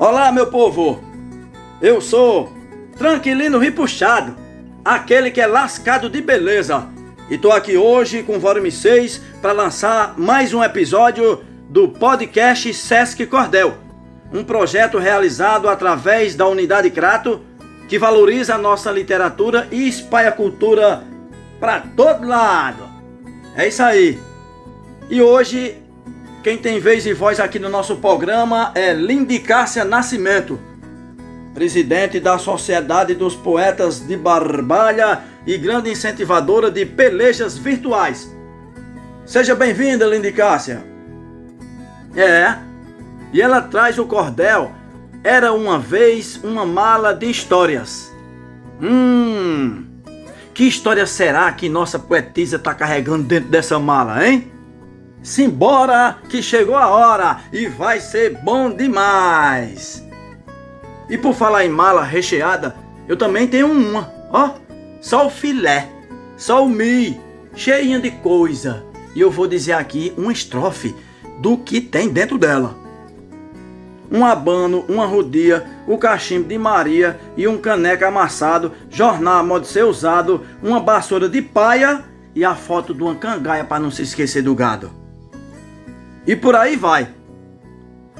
Olá, 0.00 0.30
meu 0.30 0.46
povo! 0.46 1.02
Eu 1.82 2.00
sou 2.00 2.52
Tranquilino 2.96 3.58
Ripuxado, 3.58 4.36
aquele 4.84 5.28
que 5.28 5.40
é 5.40 5.46
lascado 5.46 6.08
de 6.08 6.20
beleza. 6.20 6.86
E 7.28 7.36
tô 7.36 7.50
aqui 7.50 7.76
hoje 7.76 8.22
com 8.22 8.36
o 8.36 8.40
volume 8.40 8.70
6 8.70 9.20
para 9.42 9.50
lançar 9.50 10.16
mais 10.16 10.54
um 10.54 10.62
episódio 10.62 11.42
do 11.68 11.88
podcast 11.88 12.72
Sesc 12.72 13.26
Cordel, 13.26 13.74
um 14.32 14.44
projeto 14.44 14.98
realizado 14.98 15.68
através 15.68 16.36
da 16.36 16.46
Unidade 16.46 16.90
Crato 16.90 17.40
que 17.88 17.98
valoriza 17.98 18.54
a 18.54 18.58
nossa 18.58 18.92
literatura 18.92 19.66
e 19.72 19.88
espalha 19.88 20.30
cultura 20.30 21.02
para 21.58 21.80
todo 21.80 22.24
lado. 22.24 22.84
É 23.56 23.66
isso 23.66 23.82
aí. 23.82 24.16
E 25.10 25.20
hoje 25.20 25.76
quem 26.42 26.56
tem 26.56 26.78
vez 26.78 27.04
e 27.04 27.12
voz 27.12 27.40
aqui 27.40 27.58
no 27.58 27.68
nosso 27.68 27.96
programa 27.96 28.70
é 28.74 28.92
Lindy 28.92 29.40
Cássia 29.40 29.84
Nascimento, 29.84 30.58
presidente 31.52 32.20
da 32.20 32.38
Sociedade 32.38 33.14
dos 33.14 33.34
Poetas 33.34 34.06
de 34.06 34.16
Barbalha 34.16 35.20
e 35.44 35.58
grande 35.58 35.90
incentivadora 35.90 36.70
de 36.70 36.86
pelejas 36.86 37.58
virtuais. 37.58 38.32
Seja 39.26 39.54
bem-vinda, 39.56 40.06
Lindy 40.06 40.30
Cássia. 40.30 40.84
É, 42.14 42.54
e 43.32 43.42
ela 43.42 43.60
traz 43.60 43.98
o 43.98 44.06
cordel 44.06 44.72
Era 45.22 45.52
uma 45.52 45.78
vez 45.78 46.40
uma 46.42 46.64
mala 46.64 47.12
de 47.12 47.28
histórias. 47.28 48.12
Hum, 48.80 49.84
que 50.54 50.64
história 50.64 51.04
será 51.04 51.50
que 51.52 51.68
nossa 51.68 51.98
poetisa 51.98 52.56
está 52.56 52.72
carregando 52.72 53.24
dentro 53.24 53.50
dessa 53.50 53.78
mala, 53.80 54.24
hein? 54.24 54.57
Simbora 55.22 56.18
que 56.28 56.42
chegou 56.42 56.76
a 56.76 56.88
hora 56.88 57.40
e 57.52 57.66
vai 57.66 58.00
ser 58.00 58.38
bom 58.42 58.70
demais. 58.70 60.06
E 61.10 61.18
por 61.18 61.34
falar 61.34 61.64
em 61.64 61.70
mala 61.70 62.04
recheada, 62.04 62.76
eu 63.08 63.16
também 63.16 63.46
tenho 63.46 63.70
uma, 63.70 64.12
ó, 64.30 64.50
só 65.00 65.26
o 65.26 65.30
filé, 65.30 65.88
só 66.36 66.64
o 66.64 66.68
mi, 66.68 67.20
cheinha 67.54 67.98
de 67.98 68.10
coisa. 68.10 68.84
E 69.14 69.20
eu 69.20 69.30
vou 69.30 69.46
dizer 69.46 69.72
aqui 69.72 70.12
uma 70.16 70.32
estrofe 70.32 70.94
do 71.40 71.56
que 71.56 71.80
tem 71.80 72.08
dentro 72.08 72.38
dela. 72.38 72.76
Um 74.10 74.24
abano, 74.24 74.84
uma 74.88 75.04
rodia, 75.04 75.66
o 75.86 75.98
cachimbo 75.98 76.48
de 76.48 76.56
Maria 76.56 77.18
e 77.36 77.46
um 77.48 77.58
caneca 77.58 78.08
amassado, 78.08 78.72
jornal 78.88 79.44
modo 79.44 79.66
ser 79.66 79.84
usado, 79.84 80.42
uma 80.62 80.80
vassoura 80.80 81.28
de 81.28 81.42
paia 81.42 82.04
e 82.34 82.44
a 82.44 82.54
foto 82.54 82.94
de 82.94 83.02
uma 83.02 83.14
cangaia 83.14 83.64
para 83.64 83.82
não 83.82 83.90
se 83.90 84.02
esquecer 84.02 84.42
do 84.42 84.54
gado. 84.54 85.07
E 86.26 86.36
por 86.36 86.54
aí 86.54 86.76
vai. 86.76 87.08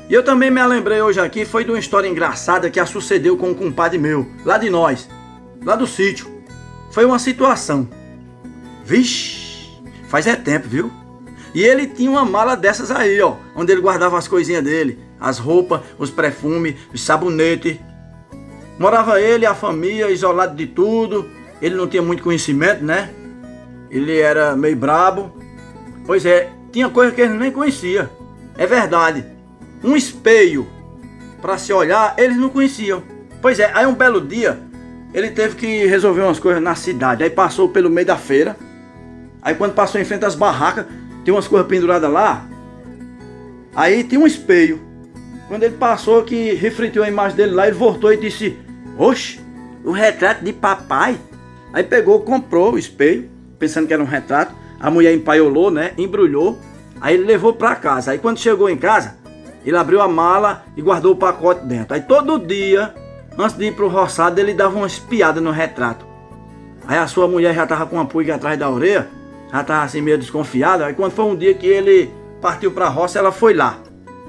E 0.08 0.14
eu 0.14 0.24
também 0.24 0.50
me 0.50 0.64
lembrei 0.66 1.02
hoje 1.02 1.20
aqui, 1.20 1.44
foi 1.44 1.64
de 1.64 1.70
uma 1.70 1.78
história 1.78 2.08
engraçada 2.08 2.70
que 2.70 2.80
a 2.80 2.86
sucedeu 2.86 3.36
com 3.36 3.50
um 3.50 3.54
compadre 3.54 3.98
meu, 3.98 4.26
lá 4.44 4.56
de 4.56 4.70
nós, 4.70 5.08
lá 5.62 5.76
do 5.76 5.86
sítio. 5.86 6.26
Foi 6.90 7.04
uma 7.04 7.18
situação. 7.18 7.86
Vixe, 8.84 9.68
faz 10.08 10.26
é 10.26 10.34
tempo, 10.34 10.66
viu? 10.66 10.90
E 11.54 11.62
ele 11.62 11.86
tinha 11.86 12.10
uma 12.10 12.24
mala 12.24 12.56
dessas 12.56 12.90
aí, 12.90 13.20
ó, 13.20 13.36
onde 13.54 13.72
ele 13.72 13.82
guardava 13.82 14.16
as 14.16 14.26
coisinhas 14.26 14.64
dele, 14.64 14.98
as 15.20 15.38
roupas, 15.38 15.80
os 15.98 16.10
perfumes, 16.10 16.74
os 16.92 17.02
sabonetes. 17.02 17.76
Morava 18.78 19.20
ele 19.20 19.44
e 19.44 19.46
a 19.46 19.54
família, 19.54 20.10
isolado 20.10 20.56
de 20.56 20.66
tudo. 20.66 21.28
Ele 21.60 21.74
não 21.74 21.86
tinha 21.86 22.02
muito 22.02 22.22
conhecimento, 22.22 22.82
né? 22.82 23.10
Ele 23.90 24.18
era 24.18 24.56
meio 24.56 24.76
brabo. 24.76 25.32
Pois 26.06 26.24
é, 26.24 26.50
tinha 26.78 26.88
coisa 26.88 27.10
que 27.10 27.20
eles 27.20 27.36
nem 27.36 27.50
conhecia. 27.50 28.08
É 28.56 28.64
verdade. 28.64 29.24
Um 29.82 29.96
espelho 29.96 30.64
para 31.42 31.58
se 31.58 31.72
olhar, 31.72 32.14
eles 32.16 32.36
não 32.36 32.48
conheciam. 32.48 33.02
Pois 33.42 33.58
é, 33.58 33.68
aí 33.74 33.84
um 33.84 33.96
belo 33.96 34.20
dia, 34.20 34.60
ele 35.12 35.32
teve 35.32 35.56
que 35.56 35.86
resolver 35.86 36.22
umas 36.22 36.38
coisas 36.38 36.62
na 36.62 36.76
cidade. 36.76 37.24
Aí 37.24 37.30
passou 37.30 37.68
pelo 37.68 37.90
meio 37.90 38.06
da 38.06 38.16
feira. 38.16 38.56
Aí 39.42 39.56
quando 39.56 39.74
passou 39.74 40.00
em 40.00 40.04
frente 40.04 40.24
às 40.24 40.36
barracas, 40.36 40.86
tem 41.24 41.34
umas 41.34 41.48
coisas 41.48 41.66
penduradas 41.66 42.08
lá. 42.08 42.46
Aí 43.74 44.04
tem 44.04 44.16
um 44.16 44.26
espelho. 44.26 44.80
Quando 45.48 45.64
ele 45.64 45.74
passou 45.74 46.22
que 46.22 46.54
refletiu 46.54 47.02
a 47.02 47.08
imagem 47.08 47.36
dele 47.36 47.54
lá, 47.56 47.66
ele 47.66 47.74
voltou 47.74 48.12
e 48.12 48.16
disse: 48.16 48.56
Oxe, 48.96 49.40
o 49.84 49.90
retrato 49.90 50.44
de 50.44 50.52
papai. 50.52 51.18
Aí 51.72 51.82
pegou, 51.82 52.20
comprou 52.20 52.74
o 52.74 52.78
espelho, 52.78 53.28
pensando 53.58 53.88
que 53.88 53.92
era 53.92 54.02
um 54.02 54.06
retrato. 54.06 54.54
A 54.78 54.92
mulher 54.92 55.12
empaiolou, 55.12 55.72
né? 55.72 55.92
Embrulhou. 55.98 56.56
Aí 57.00 57.14
ele 57.14 57.24
levou 57.24 57.52
para 57.52 57.76
casa. 57.76 58.10
Aí 58.10 58.18
quando 58.18 58.38
chegou 58.38 58.68
em 58.68 58.76
casa, 58.76 59.16
ele 59.64 59.76
abriu 59.76 60.00
a 60.00 60.08
mala 60.08 60.64
e 60.76 60.82
guardou 60.82 61.12
o 61.12 61.16
pacote 61.16 61.64
dentro. 61.64 61.94
Aí 61.94 62.00
todo 62.00 62.38
dia, 62.38 62.94
antes 63.36 63.56
de 63.56 63.66
ir 63.66 63.74
pro 63.74 63.88
roçado, 63.88 64.40
ele 64.40 64.54
dava 64.54 64.76
uma 64.76 64.86
espiada 64.86 65.40
no 65.40 65.50
retrato. 65.50 66.06
Aí 66.86 66.98
a 66.98 67.06
sua 67.06 67.28
mulher 67.28 67.54
já 67.54 67.66
tava 67.66 67.86
com 67.86 67.96
uma 67.96 68.06
pulga 68.06 68.34
atrás 68.34 68.58
da 68.58 68.70
orelha, 68.70 69.08
já 69.52 69.62
tava 69.62 69.84
assim 69.84 70.00
meio 70.00 70.18
desconfiada. 70.18 70.86
Aí 70.86 70.94
quando 70.94 71.12
foi 71.12 71.24
um 71.24 71.36
dia 71.36 71.54
que 71.54 71.66
ele 71.66 72.10
partiu 72.40 72.72
pra 72.72 72.88
roça, 72.88 73.18
ela 73.18 73.32
foi 73.32 73.52
lá, 73.52 73.78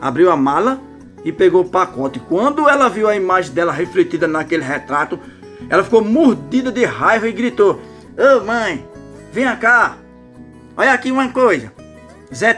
abriu 0.01 0.31
a 0.31 0.35
mala 0.35 0.79
e 1.23 1.31
pegou 1.31 1.61
o 1.61 1.69
pacote. 1.69 2.19
Quando 2.19 2.67
ela 2.67 2.89
viu 2.89 3.07
a 3.07 3.15
imagem 3.15 3.53
dela 3.53 3.71
refletida 3.71 4.27
naquele 4.27 4.63
retrato, 4.63 5.19
ela 5.69 5.83
ficou 5.83 6.03
mordida 6.03 6.71
de 6.71 6.83
raiva 6.83 7.27
e 7.29 7.31
gritou: 7.31 7.79
Ô 8.17 8.43
mãe, 8.43 8.85
vem 9.31 9.55
cá, 9.57 9.95
Olha 10.79 10.93
aqui 10.93 11.11
uma 11.11 11.27
coisa. 11.27 11.73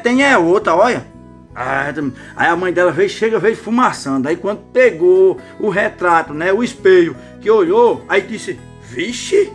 Tem 0.04 0.24
é 0.24 0.38
outra, 0.38 0.76
olha. 0.76 1.06
Aí 1.54 2.48
a 2.48 2.56
mãe 2.56 2.72
dela 2.72 2.92
veio, 2.92 3.09
chega, 3.09 3.40
veio 3.40 3.56
fumaçando. 3.56 4.28
Aí 4.28 4.36
quando 4.36 4.59
pegou 4.72 5.40
o 5.59 5.70
retrato, 5.70 6.34
né? 6.34 6.52
O 6.52 6.64
espelho, 6.64 7.16
que 7.42 7.50
olhou, 7.50 8.06
aí 8.08 8.22
disse, 8.22 8.60
vixe, 8.81 9.52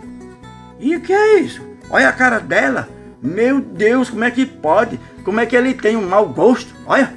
e 0.79 0.95
o 0.97 1.01
que 1.01 1.13
é 1.13 1.41
isso? 1.41 1.63
Olha 1.91 2.09
a 2.09 2.13
cara 2.13 2.39
dela. 2.39 2.89
Meu 3.23 3.61
Deus, 3.61 4.11
como 4.11 4.25
é 4.25 4.31
que 4.31 4.45
pode? 4.45 5.01
Como 5.25 5.41
é 5.41 5.47
que 5.47 5.57
ele 5.57 5.75
tem 5.75 5.97
um 5.97 6.07
mau 6.07 6.29
gosto? 6.29 6.75
Olha, 6.87 7.13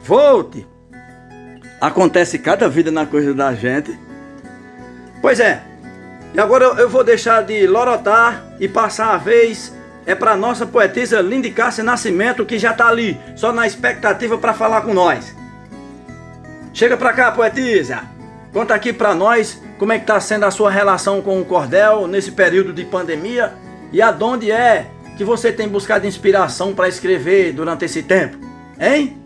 volte. 0.00 0.66
Acontece 1.80 2.38
cada 2.38 2.68
vida 2.68 2.90
na 2.90 3.06
coisa 3.06 3.32
da 3.32 3.54
gente. 3.54 3.98
Pois 5.22 5.38
é. 5.40 5.62
E 6.34 6.40
agora 6.40 6.64
eu 6.64 6.88
vou 6.88 7.02
deixar 7.02 7.42
de 7.42 7.66
lorotar 7.66 8.44
e 8.58 8.68
passar 8.68 9.14
a 9.14 9.16
vez 9.16 9.74
é 10.06 10.14
para 10.14 10.36
nossa 10.36 10.66
poetisa 10.66 11.20
Lindy 11.20 11.50
Cássia 11.50 11.84
Nascimento, 11.84 12.46
que 12.46 12.58
já 12.58 12.72
está 12.72 12.88
ali, 12.88 13.18
só 13.36 13.52
na 13.52 13.66
expectativa 13.66 14.38
para 14.38 14.54
falar 14.54 14.82
com 14.82 14.94
nós. 14.94 15.34
Chega 16.72 16.96
para 16.96 17.12
cá, 17.12 17.32
poetisa. 17.32 18.00
Conta 18.52 18.74
aqui 18.74 18.92
para 18.92 19.14
nós 19.14 19.60
como 19.78 19.92
é 19.92 19.96
que 19.96 20.04
está 20.04 20.20
sendo 20.20 20.44
a 20.44 20.50
sua 20.50 20.70
relação 20.70 21.22
com 21.22 21.40
o 21.40 21.44
cordel 21.44 22.06
nesse 22.06 22.32
período 22.32 22.72
de 22.72 22.84
pandemia 22.84 23.52
e 23.92 24.00
aonde 24.02 24.50
é 24.50 24.86
que 25.16 25.24
você 25.24 25.52
tem 25.52 25.68
buscado 25.68 26.06
inspiração 26.06 26.74
para 26.74 26.88
escrever 26.88 27.52
durante 27.52 27.84
esse 27.84 28.02
tempo, 28.02 28.38
hein? 28.80 29.19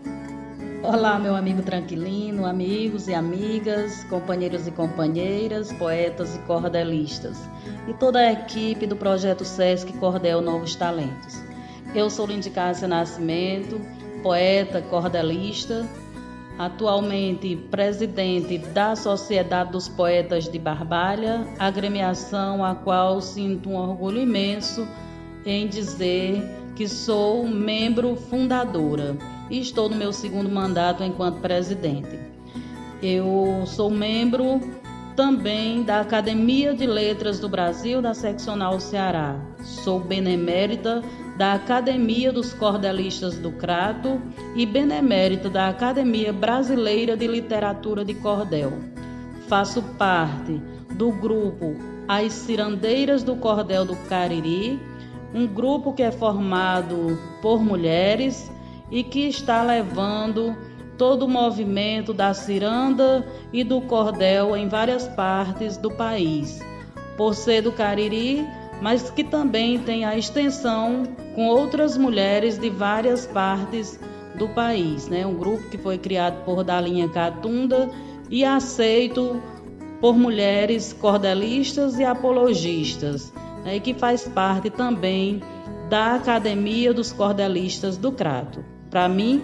Olá, 0.87 1.17
meu 1.17 1.35
amigo 1.35 1.63
tranquilino, 1.63 2.45
amigos 2.45 3.07
e 3.07 3.13
amigas, 3.15 4.03
companheiros 4.03 4.67
e 4.67 4.71
companheiras, 4.71 5.73
poetas 5.73 6.35
e 6.35 6.39
cordelistas 6.39 7.49
e 7.87 7.93
toda 7.95 8.19
a 8.19 8.31
equipe 8.31 8.85
do 8.85 8.95
projeto 8.95 9.43
SESC 9.43 9.91
Cordel 9.93 10.41
Novos 10.41 10.75
Talentos. 10.75 11.43
Eu 11.95 12.07
sou 12.07 12.27
Lindy 12.27 12.51
Cássia 12.51 12.87
Nascimento, 12.87 13.81
poeta, 14.21 14.79
cordelista, 14.83 15.89
atualmente 16.59 17.55
presidente 17.55 18.59
da 18.59 18.95
Sociedade 18.95 19.71
dos 19.71 19.89
Poetas 19.89 20.47
de 20.47 20.59
Barbalha, 20.59 21.47
agremiação 21.57 22.63
a 22.63 22.75
qual 22.75 23.19
sinto 23.21 23.71
um 23.71 23.75
orgulho 23.75 24.21
imenso 24.21 24.87
em 25.47 25.67
dizer 25.67 26.43
que 26.75 26.87
sou 26.87 27.47
membro 27.47 28.15
fundadora 28.15 29.17
e 29.49 29.59
estou 29.59 29.89
no 29.89 29.95
meu 29.95 30.11
segundo 30.11 30.49
mandato 30.49 31.03
enquanto 31.03 31.39
presidente. 31.39 32.19
Eu 33.01 33.63
sou 33.65 33.89
membro 33.89 34.59
também 35.15 35.83
da 35.83 36.01
Academia 36.01 36.73
de 36.73 36.85
Letras 36.85 37.39
do 37.39 37.47
Brasil 37.47 38.01
da 38.01 38.13
Seccional 38.13 38.79
Ceará. 38.79 39.39
Sou 39.63 39.99
benemérita 39.99 41.01
da 41.37 41.53
Academia 41.53 42.31
dos 42.31 42.53
Cordelistas 42.53 43.37
do 43.37 43.51
Crato 43.51 44.21
e 44.55 44.65
benemérita 44.65 45.49
da 45.49 45.69
Academia 45.69 46.33
Brasileira 46.33 47.15
de 47.15 47.27
Literatura 47.27 48.03
de 48.03 48.13
Cordel. 48.15 48.73
Faço 49.47 49.81
parte 49.97 50.61
do 50.91 51.11
grupo 51.11 51.75
As 52.07 52.33
Cirandeiras 52.33 53.23
do 53.23 53.35
Cordel 53.35 53.85
do 53.85 53.95
Cariri, 54.07 54.79
um 55.35 55.45
grupo 55.45 55.91
que 55.91 56.01
é 56.01 56.11
formado 56.11 57.19
por 57.41 57.61
mulheres 57.61 58.49
e 58.89 59.03
que 59.03 59.27
está 59.27 59.61
levando 59.61 60.55
todo 60.97 61.23
o 61.23 61.27
movimento 61.27 62.13
da 62.13 62.33
ciranda 62.33 63.27
e 63.51 63.61
do 63.61 63.81
cordel 63.81 64.55
em 64.55 64.69
várias 64.69 65.09
partes 65.09 65.75
do 65.75 65.91
país, 65.91 66.61
por 67.17 67.35
ser 67.35 67.61
do 67.61 67.73
Cariri, 67.73 68.47
mas 68.81 69.09
que 69.09 69.25
também 69.25 69.77
tem 69.77 70.05
a 70.05 70.17
extensão 70.17 71.03
com 71.35 71.47
outras 71.47 71.97
mulheres 71.97 72.57
de 72.57 72.69
várias 72.69 73.25
partes 73.25 73.99
do 74.35 74.47
país, 74.47 75.09
né? 75.09 75.25
Um 75.25 75.35
grupo 75.35 75.69
que 75.69 75.77
foi 75.77 75.97
criado 75.97 76.45
por 76.45 76.63
Dalinha 76.63 77.09
Catunda 77.09 77.89
e 78.29 78.45
aceito 78.45 79.41
por 79.99 80.17
mulheres 80.17 80.93
cordelistas 80.93 81.99
e 81.99 82.05
apologistas, 82.05 83.33
né, 83.65 83.79
que 83.79 83.95
faz 83.95 84.27
parte 84.27 84.69
também 84.69 85.41
da 85.89 86.15
Academia 86.15 86.93
dos 86.93 87.11
Cordelistas 87.11 87.97
do 87.97 88.11
Crato. 88.11 88.63
Para 88.89 89.09
mim, 89.09 89.41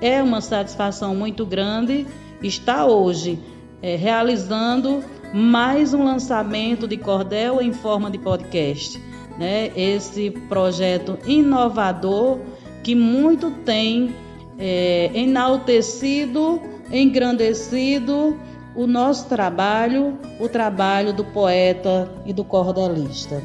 é 0.00 0.20
uma 0.20 0.40
satisfação 0.40 1.14
muito 1.14 1.46
grande 1.46 2.06
estar 2.42 2.86
hoje 2.86 3.38
é, 3.80 3.96
realizando 3.96 5.02
mais 5.32 5.94
um 5.94 6.04
lançamento 6.04 6.88
de 6.88 6.96
cordel 6.96 7.62
em 7.62 7.72
forma 7.72 8.10
de 8.10 8.18
podcast. 8.18 9.00
Né? 9.38 9.70
Esse 9.76 10.30
projeto 10.48 11.18
inovador 11.26 12.40
que 12.82 12.94
muito 12.94 13.50
tem 13.64 14.14
é, 14.58 15.10
enaltecido, 15.14 16.60
engrandecido 16.90 18.36
o 18.74 18.86
nosso 18.86 19.28
trabalho, 19.28 20.18
o 20.38 20.48
trabalho 20.48 21.12
do 21.12 21.24
poeta 21.24 22.10
e 22.24 22.32
do 22.32 22.44
cordelista. 22.44 23.42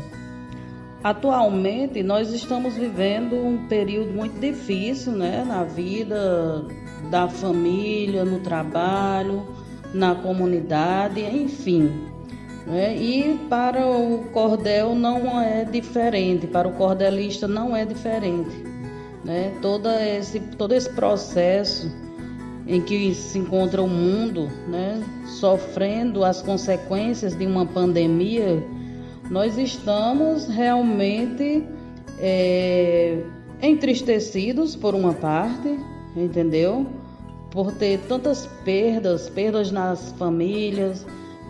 Atualmente 1.06 2.02
nós 2.02 2.34
estamos 2.34 2.74
vivendo 2.74 3.36
um 3.36 3.68
período 3.68 4.12
muito 4.12 4.40
difícil, 4.40 5.12
né, 5.12 5.46
na 5.48 5.64
vida 5.64 6.66
da 7.12 7.28
família, 7.28 8.26
no 8.26 8.40
trabalho, 8.40 9.46
na 9.94 10.16
comunidade, 10.16 11.22
enfim. 11.22 11.92
Né? 12.66 12.98
E 12.98 13.40
para 13.48 13.86
o 13.86 14.26
cordel 14.34 14.96
não 14.96 15.40
é 15.40 15.64
diferente, 15.64 16.48
para 16.48 16.68
o 16.68 16.72
cordelista 16.72 17.48
não 17.48 17.76
é 17.76 17.86
diferente. 17.86 18.64
Né? 19.24 19.54
Todo, 19.62 19.88
esse, 19.88 20.40
todo 20.40 20.74
esse 20.74 20.90
processo 20.90 21.88
em 22.66 22.82
que 22.82 23.14
se 23.14 23.38
encontra 23.38 23.80
o 23.80 23.88
mundo, 23.88 24.50
né, 24.68 25.04
sofrendo 25.40 26.26
as 26.26 26.42
consequências 26.42 27.38
de 27.38 27.46
uma 27.46 27.64
pandemia 27.64 28.64
nós 29.30 29.58
estamos 29.58 30.48
realmente 30.48 31.68
é, 32.20 33.24
entristecidos 33.62 34.76
por 34.76 34.94
uma 34.94 35.14
parte, 35.14 35.80
entendeu? 36.16 36.86
Por 37.52 37.72
ter 37.72 38.00
tantas 38.08 38.46
perdas, 38.64 39.30
perdas 39.30 39.72
nas 39.72 40.12
famílias, 40.14 41.06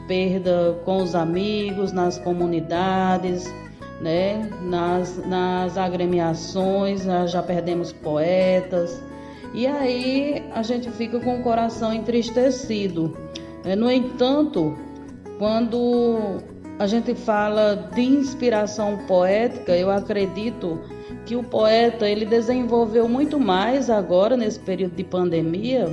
perda 0.08 0.80
com 0.86 1.04
os 1.04 1.16
amigos, 1.16 1.92
nas 1.92 2.18
comunidades, 2.18 3.52
né? 4.00 4.50
nas, 4.62 5.18
nas 5.26 5.78
agremiações, 5.78 7.04
já 7.28 7.42
perdemos 7.42 7.92
poetas. 7.92 9.02
E 9.54 9.66
aí 9.66 10.44
a 10.54 10.62
gente 10.62 10.90
fica 10.92 11.20
com 11.20 11.40
o 11.40 11.44
coração 11.44 11.94
entristecido. 11.94 13.18
No 13.78 13.90
entanto, 13.90 14.78
quando 15.40 16.40
a 16.78 16.88
gente 16.88 17.16
fala 17.16 17.90
de 17.94 18.02
inspiração 18.02 18.98
poética, 19.08 19.76
eu 19.76 19.90
acredito 19.90 20.82
que 21.26 21.36
o 21.36 21.44
poeta 21.44 22.08
ele 22.08 22.26
desenvolveu 22.26 23.08
muito 23.08 23.40
mais 23.40 23.90
agora 23.90 24.36
nesse 24.36 24.60
período 24.60 24.96
de 24.96 25.04
pandemia 25.04 25.88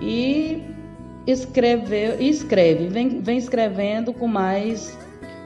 e 0.00 0.62
escreveu, 1.26 2.20
escreve, 2.20 2.88
vem, 2.88 3.20
vem 3.20 3.38
escrevendo 3.38 4.12
com 4.12 4.26
mais, 4.26 4.98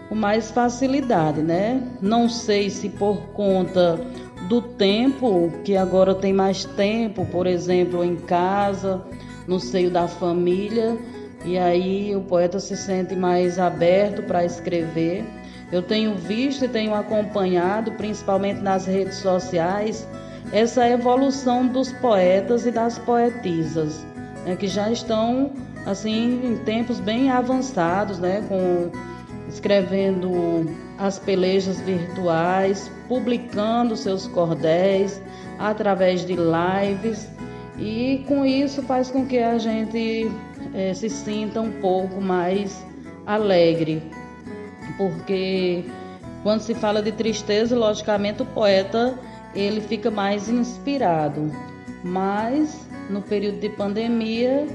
com 0.09 0.15
mais 0.15 0.51
facilidade, 0.51 1.43
né? 1.43 1.83
Não 2.01 2.29
sei 2.29 2.71
se 2.71 2.89
por 2.89 3.19
conta 3.35 4.01
do 4.49 4.63
tempo, 4.63 5.53
que 5.63 5.77
agora 5.77 6.15
tem 6.15 6.33
mais 6.33 6.65
tempo, 6.65 7.27
por 7.27 7.47
exemplo, 7.47 8.03
em 8.03 8.17
casa, 8.17 9.03
no 9.47 9.61
seio 9.61 9.91
da 9.91 10.09
família, 10.09 10.99
e 11.45 11.57
aí 11.57 12.15
o 12.15 12.21
poeta 12.21 12.59
se 12.59 12.77
sente 12.77 13.15
mais 13.15 13.59
aberto 13.59 14.23
para 14.23 14.45
escrever. 14.45 15.25
Eu 15.71 15.83
tenho 15.83 16.15
visto 16.15 16.65
e 16.65 16.69
tenho 16.69 16.95
acompanhado, 16.95 17.93
principalmente 17.93 18.61
nas 18.61 18.87
redes 18.87 19.17
sociais, 19.17 20.07
essa 20.53 20.89
evolução 20.89 21.67
dos 21.67 21.93
poetas 21.93 22.67
e 22.67 22.71
das 22.71 22.99
poetisas, 22.99 24.05
né, 24.47 24.57
que 24.57 24.67
já 24.67 24.91
estão 24.91 25.53
assim 25.85 26.41
em 26.45 26.57
tempos 26.65 27.01
bem 27.01 27.31
avançados, 27.31 28.19
né, 28.19 28.45
com 28.49 28.91
escrevendo 29.49 30.67
as 30.99 31.19
pelejas 31.19 31.81
virtuais, 31.81 32.91
publicando 33.07 33.97
seus 33.97 34.27
cordéis 34.27 35.21
através 35.59 36.25
de 36.25 36.35
lives 36.35 37.29
e 37.79 38.25
com 38.27 38.45
isso 38.45 38.83
faz 38.83 39.11
com 39.11 39.25
que 39.25 39.39
a 39.39 39.57
gente 39.59 40.31
é, 40.75 40.93
se 40.95 41.09
sinta 41.09 41.61
um 41.61 41.73
pouco 41.81 42.21
mais 42.21 42.85
alegre, 43.27 44.03
porque 44.97 45.85
quando 46.43 46.61
se 46.61 46.75
fala 46.75 47.03
de 47.03 47.13
tristeza, 47.13 47.77
logicamente 47.77 48.43
o 48.43 48.47
poeta 48.47 49.19
ele 49.55 49.81
fica 49.81 50.11
mais 50.11 50.49
inspirado, 50.49 51.51
mas 52.05 52.87
no 53.11 53.23
período 53.23 53.61
de 53.61 53.69
pandemia 53.71 54.67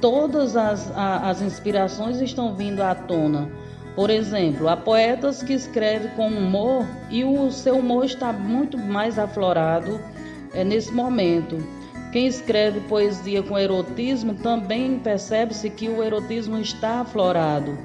todas 0.00 0.56
as, 0.56 0.92
as 0.96 1.40
inspirações 1.40 2.20
estão 2.20 2.54
vindo 2.54 2.82
à 2.82 2.94
tona. 2.94 3.48
Por 3.94 4.10
exemplo, 4.10 4.68
há 4.68 4.76
poetas 4.76 5.42
que 5.42 5.52
escrevem 5.52 6.10
com 6.16 6.28
humor 6.28 6.86
e 7.10 7.24
o 7.24 7.50
seu 7.50 7.76
humor 7.76 8.04
está 8.04 8.32
muito 8.32 8.76
mais 8.78 9.18
aflorado 9.18 10.00
é, 10.52 10.64
nesse 10.64 10.90
momento. 10.92 11.56
Quem 12.12 12.26
escreve 12.26 12.80
poesia 12.80 13.42
com 13.42 13.58
erotismo 13.58 14.34
também 14.34 14.98
percebe-se 14.98 15.70
que 15.70 15.88
o 15.88 16.02
erotismo 16.02 16.58
está 16.58 17.00
aflorado. 17.00 17.76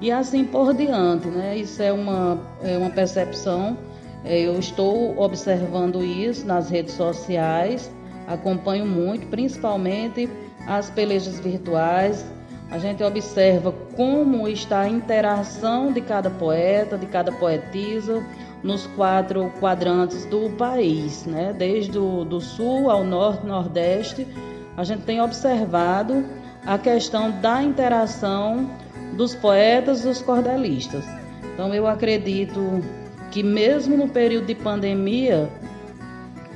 E 0.00 0.10
assim 0.10 0.42
por 0.42 0.72
diante, 0.72 1.28
né? 1.28 1.54
Isso 1.54 1.82
é 1.82 1.92
uma, 1.92 2.40
é 2.62 2.78
uma 2.78 2.88
percepção. 2.88 3.76
É, 4.24 4.40
eu 4.40 4.58
estou 4.58 5.18
observando 5.20 6.02
isso 6.02 6.46
nas 6.46 6.70
redes 6.70 6.94
sociais, 6.94 7.92
acompanho 8.26 8.86
muito, 8.86 9.26
principalmente 9.26 10.30
as 10.66 10.88
pelejas 10.88 11.38
virtuais. 11.38 12.24
A 12.70 12.78
gente 12.78 13.04
observa 13.04 13.70
como 13.94 14.48
está 14.48 14.80
a 14.80 14.88
interação 14.88 15.92
de 15.92 16.00
cada 16.00 16.30
poeta, 16.30 16.96
de 16.96 17.04
cada 17.04 17.30
poetisa, 17.32 18.24
nos 18.64 18.86
quatro 18.86 19.52
quadrantes 19.60 20.24
do 20.24 20.48
país, 20.56 21.26
né? 21.26 21.54
desde 21.56 21.98
o 21.98 22.24
do 22.24 22.40
sul 22.40 22.90
ao 22.90 23.04
norte, 23.04 23.46
nordeste, 23.46 24.26
a 24.74 24.82
gente 24.82 25.02
tem 25.02 25.20
observado 25.20 26.24
a 26.64 26.78
questão 26.78 27.30
da 27.42 27.62
interação 27.62 28.70
dos 29.12 29.34
poetas 29.34 30.00
e 30.00 30.08
dos 30.08 30.22
cordelistas. 30.22 31.04
Então 31.52 31.74
eu 31.74 31.86
acredito 31.86 32.82
que 33.30 33.42
mesmo 33.42 33.98
no 33.98 34.08
período 34.08 34.46
de 34.46 34.54
pandemia, 34.54 35.50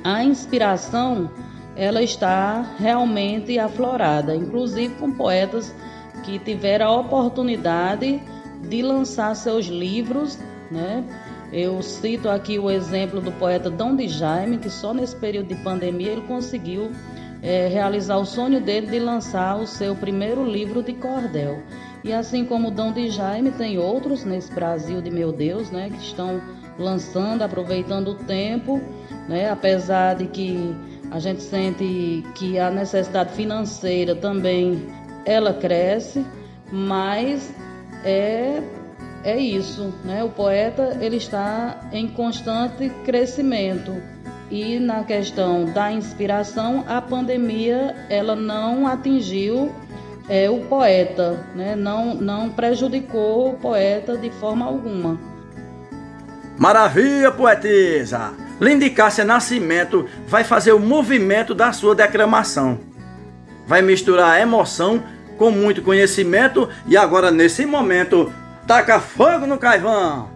a 0.03 0.23
inspiração 0.23 1.29
ela 1.75 2.01
está 2.01 2.75
realmente 2.79 3.59
aflorada, 3.59 4.35
inclusive 4.35 4.95
com 4.95 5.11
poetas 5.11 5.73
que 6.23 6.39
tiveram 6.39 6.87
a 6.87 6.99
oportunidade 6.99 8.19
de 8.67 8.81
lançar 8.81 9.35
seus 9.35 9.67
livros, 9.67 10.39
né? 10.71 11.03
Eu 11.51 11.81
cito 11.81 12.29
aqui 12.29 12.59
o 12.59 12.69
exemplo 12.69 13.19
do 13.19 13.31
poeta 13.31 13.69
Dom 13.69 13.95
de 13.95 14.07
Jaime, 14.07 14.57
que 14.57 14.69
só 14.69 14.93
nesse 14.93 15.15
período 15.15 15.47
de 15.47 15.55
pandemia 15.63 16.11
ele 16.11 16.21
conseguiu 16.21 16.91
é, 17.41 17.67
realizar 17.67 18.17
o 18.17 18.25
sonho 18.25 18.61
dele 18.61 18.87
de 18.87 18.99
lançar 18.99 19.57
o 19.57 19.65
seu 19.65 19.95
primeiro 19.95 20.45
livro 20.45 20.83
de 20.83 20.93
cordel. 20.93 21.61
E 22.03 22.13
assim 22.13 22.45
como 22.45 22.71
Dom 22.71 22.91
de 22.91 23.09
Jaime, 23.09 23.51
tem 23.51 23.77
outros 23.77 24.23
nesse 24.23 24.53
Brasil 24.53 25.01
de 25.01 25.09
meu 25.09 25.31
Deus, 25.31 25.71
né, 25.71 25.89
que 25.89 25.97
estão 25.97 26.39
lançando, 26.77 27.41
aproveitando 27.41 28.09
o 28.09 28.15
tempo, 28.15 28.79
né, 29.27 29.49
apesar 29.49 30.15
de 30.15 30.27
que 30.27 30.75
a 31.11 31.19
gente 31.19 31.41
sente 31.41 32.23
que 32.35 32.59
a 32.59 32.69
necessidade 32.69 33.33
financeira 33.33 34.15
também 34.15 34.87
ela 35.25 35.53
cresce, 35.53 36.23
mas 36.71 37.53
é 38.05 38.61
é 39.23 39.37
isso, 39.37 39.93
né? 40.03 40.23
O 40.23 40.29
poeta 40.29 40.97
ele 41.01 41.17
está 41.17 41.89
em 41.91 42.07
constante 42.07 42.89
crescimento 43.05 43.95
e 44.51 44.79
na 44.79 45.03
questão 45.03 45.65
da 45.65 45.91
inspiração, 45.91 46.83
a 46.87 47.01
pandemia 47.01 47.95
ela 48.09 48.35
não 48.35 48.87
atingiu 48.87 49.71
é, 50.27 50.49
o 50.49 50.61
poeta, 50.61 51.45
né? 51.55 51.75
Não 51.75 52.15
não 52.15 52.49
prejudicou 52.49 53.49
o 53.49 53.53
poeta 53.53 54.17
de 54.17 54.29
forma 54.31 54.65
alguma. 54.65 55.19
Maravilha, 56.57 57.31
poetisa! 57.31 58.33
Lindy 58.59 58.89
Cássia 58.89 59.23
Nascimento 59.23 60.05
vai 60.27 60.43
fazer 60.43 60.73
o 60.73 60.79
movimento 60.79 61.55
da 61.55 61.71
sua 61.71 61.95
declamação. 61.95 62.79
Vai 63.65 63.81
misturar 63.81 64.41
emoção 64.41 65.01
com 65.37 65.49
muito 65.51 65.81
conhecimento 65.81 66.67
e 66.85 66.97
agora 66.97 67.31
nesse 67.31 67.65
momento 67.65 68.31
Taca 68.69 68.99
fogo 68.99 69.47
no 69.47 69.57
caivão! 69.57 70.29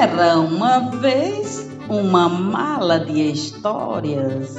Era 0.00 0.38
uma 0.38 0.88
vez 0.88 1.68
uma 1.88 2.28
mala 2.28 3.00
de 3.00 3.32
histórias. 3.32 4.54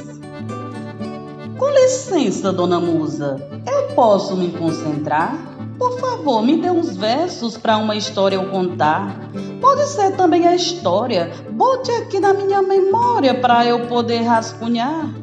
Com 1.57 1.69
licença, 1.69 2.51
dona 2.51 2.77
Musa, 2.77 3.37
eu 3.65 3.95
posso 3.95 4.35
me 4.35 4.51
concentrar? 4.51 5.37
Por 5.79 5.97
favor, 6.01 6.43
me 6.43 6.57
dê 6.57 6.69
uns 6.69 6.97
versos 6.97 7.55
para 7.55 7.77
uma 7.77 7.95
história 7.95 8.35
eu 8.35 8.49
contar. 8.49 9.15
Pode 9.61 9.87
ser 9.87 10.17
também 10.17 10.45
a 10.45 10.53
história. 10.53 11.31
Bote 11.51 11.89
aqui 11.91 12.19
na 12.19 12.33
minha 12.33 12.61
memória 12.61 13.33
para 13.33 13.65
eu 13.65 13.87
poder 13.87 14.23
rascunhar. 14.23 15.20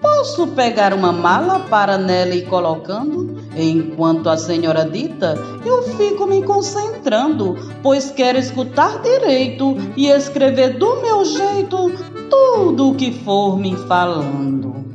Posso 0.00 0.48
pegar 0.48 0.94
uma 0.94 1.12
mala 1.12 1.60
para 1.60 1.98
nela 1.98 2.34
ir 2.34 2.46
colocando? 2.46 3.38
Enquanto 3.56 4.28
a 4.28 4.36
senhora 4.36 4.84
dita, 4.84 5.34
eu 5.64 5.82
fico 5.96 6.26
me 6.26 6.42
concentrando, 6.42 7.56
pois 7.82 8.10
quero 8.10 8.38
escutar 8.38 9.02
direito 9.02 9.76
e 9.96 10.06
escrever 10.06 10.78
do 10.78 11.00
meu 11.02 11.24
jeito 11.24 11.90
tudo 12.30 12.90
o 12.90 12.94
que 12.94 13.12
for 13.12 13.58
me 13.58 13.76
falando. 13.76 14.87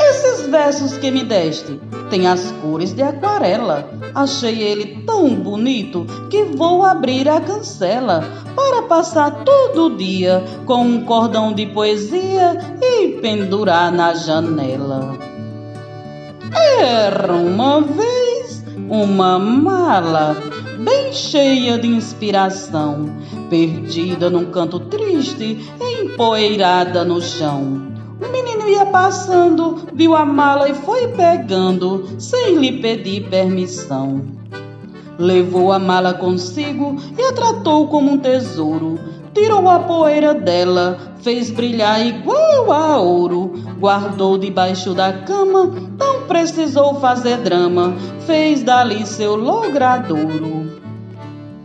Esses 0.00 0.46
versos 0.46 0.96
que 0.98 1.10
me 1.10 1.24
deste 1.24 1.80
têm 2.10 2.26
as 2.26 2.52
cores 2.62 2.92
de 2.92 3.02
aquarela. 3.02 3.88
Achei 4.14 4.62
ele 4.62 5.02
tão 5.06 5.34
bonito 5.34 6.06
que 6.30 6.44
vou 6.44 6.84
abrir 6.84 7.28
a 7.28 7.40
cancela 7.40 8.24
para 8.54 8.82
passar 8.82 9.44
todo 9.44 9.96
dia 9.96 10.42
com 10.66 10.82
um 10.82 11.04
cordão 11.04 11.52
de 11.52 11.66
poesia 11.66 12.58
e 12.80 13.18
pendurar 13.20 13.92
na 13.92 14.14
janela. 14.14 15.16
Era 16.78 17.32
uma 17.32 17.80
vez 17.80 18.64
uma 18.88 19.38
mala 19.38 20.36
bem 20.78 21.12
cheia 21.12 21.78
de 21.78 21.88
inspiração, 21.88 23.08
perdida 23.48 24.28
num 24.28 24.46
canto 24.46 24.78
triste, 24.80 25.58
empoeirada 25.80 27.04
no 27.04 27.20
chão. 27.20 27.93
O 28.24 28.32
menino 28.32 28.68
ia 28.68 28.86
passando, 28.86 29.86
viu 29.92 30.16
a 30.16 30.24
mala 30.24 30.68
e 30.68 30.74
foi 30.74 31.08
pegando, 31.08 32.08
sem 32.18 32.56
lhe 32.56 32.80
pedir 32.80 33.28
permissão. 33.28 34.22
Levou 35.18 35.70
a 35.70 35.78
mala 35.78 36.14
consigo 36.14 36.96
e 37.18 37.22
a 37.22 37.32
tratou 37.32 37.86
como 37.88 38.12
um 38.12 38.18
tesouro. 38.18 38.98
Tirou 39.34 39.68
a 39.68 39.80
poeira 39.80 40.32
dela, 40.32 40.98
fez 41.20 41.50
brilhar 41.50 42.04
igual 42.04 42.72
a 42.72 42.98
ouro. 42.98 43.52
Guardou 43.78 44.38
debaixo 44.38 44.94
da 44.94 45.12
cama, 45.12 45.70
não 45.98 46.22
precisou 46.22 46.94
fazer 47.00 47.38
drama. 47.38 47.94
Fez 48.26 48.62
dali 48.62 49.06
seu 49.06 49.36
logradouro. 49.36 50.73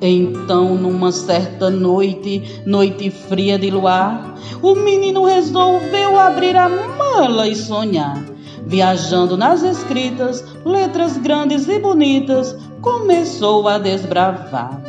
Então, 0.01 0.75
numa 0.75 1.11
certa 1.11 1.69
noite, 1.69 2.61
noite 2.65 3.11
fria 3.11 3.59
de 3.59 3.69
luar, 3.69 4.35
o 4.61 4.73
menino 4.75 5.25
resolveu 5.25 6.17
abrir 6.17 6.55
a 6.55 6.69
mala 6.69 7.47
e 7.47 7.55
sonhar. 7.55 8.23
Viajando 8.65 9.35
nas 9.35 9.61
escritas, 9.63 10.45
letras 10.65 11.17
grandes 11.17 11.67
e 11.67 11.79
bonitas, 11.79 12.55
começou 12.81 13.67
a 13.67 13.77
desbravar. 13.77 14.81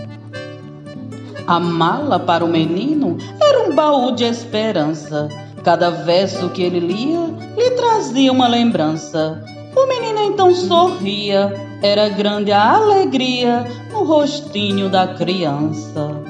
A 1.47 1.59
mala 1.59 2.21
para 2.21 2.45
o 2.45 2.49
menino 2.49 3.17
era 3.43 3.69
um 3.69 3.75
baú 3.75 4.12
de 4.12 4.25
esperança. 4.25 5.29
Cada 5.64 5.90
verso 5.90 6.50
que 6.50 6.62
ele 6.62 6.79
lia 6.79 7.26
lhe 7.57 7.71
trazia 7.73 8.31
uma 8.31 8.47
lembrança. 8.47 9.43
O 9.75 9.87
menino 9.87 10.21
então 10.21 10.55
sorria, 10.55 11.70
era 11.83 12.09
grande 12.09 12.53
a 12.53 12.77
alegria 12.77 13.67
no 13.91 14.05
rostinho 14.05 14.89
da 14.89 15.09
criança. 15.09 16.23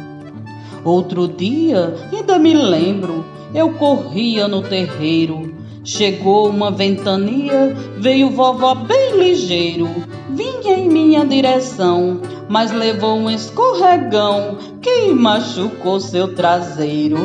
Outro 0.85 1.29
dia, 1.29 1.95
ainda 2.13 2.39
me 2.39 2.55
lembro, 2.55 3.25
eu 3.55 3.75
corria 3.75 4.49
no 4.49 4.63
terreiro. 4.63 5.55
Chegou 5.83 6.49
uma 6.49 6.71
ventania, 6.71 7.75
veio 7.99 8.31
vovó 8.31 8.75
bem 8.75 9.19
ligeiro, 9.19 9.89
vinha 10.29 10.77
em 10.77 10.89
minha 10.89 11.25
direção, 11.25 12.21
mas 12.49 12.71
levou 12.71 13.17
um 13.17 13.31
escorregão 13.31 14.59
que 14.81 15.13
machucou 15.13 15.99
seu 15.99 16.35
traseiro. 16.35 17.17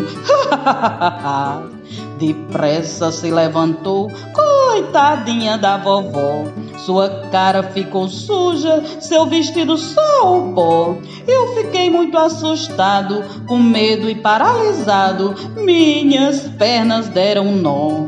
Depressa 2.17 3.12
se 3.12 3.29
levantou, 3.29 4.10
coitadinha 4.34 5.57
da 5.57 5.77
vovó. 5.77 6.45
Sua 6.86 7.10
cara 7.31 7.63
ficou 7.63 8.07
suja, 8.07 8.84
seu 9.00 9.25
vestido 9.25 9.77
só 9.77 10.38
o 10.38 10.53
pó. 10.53 10.95
Eu 11.27 11.55
fiquei 11.55 11.89
muito 11.89 12.17
assustado, 12.17 13.24
com 13.48 13.57
medo 13.57 14.10
e 14.10 14.15
paralisado. 14.15 15.36
Minhas 15.57 16.41
pernas 16.57 17.10
deram 17.10 17.51
nó. 17.51 18.07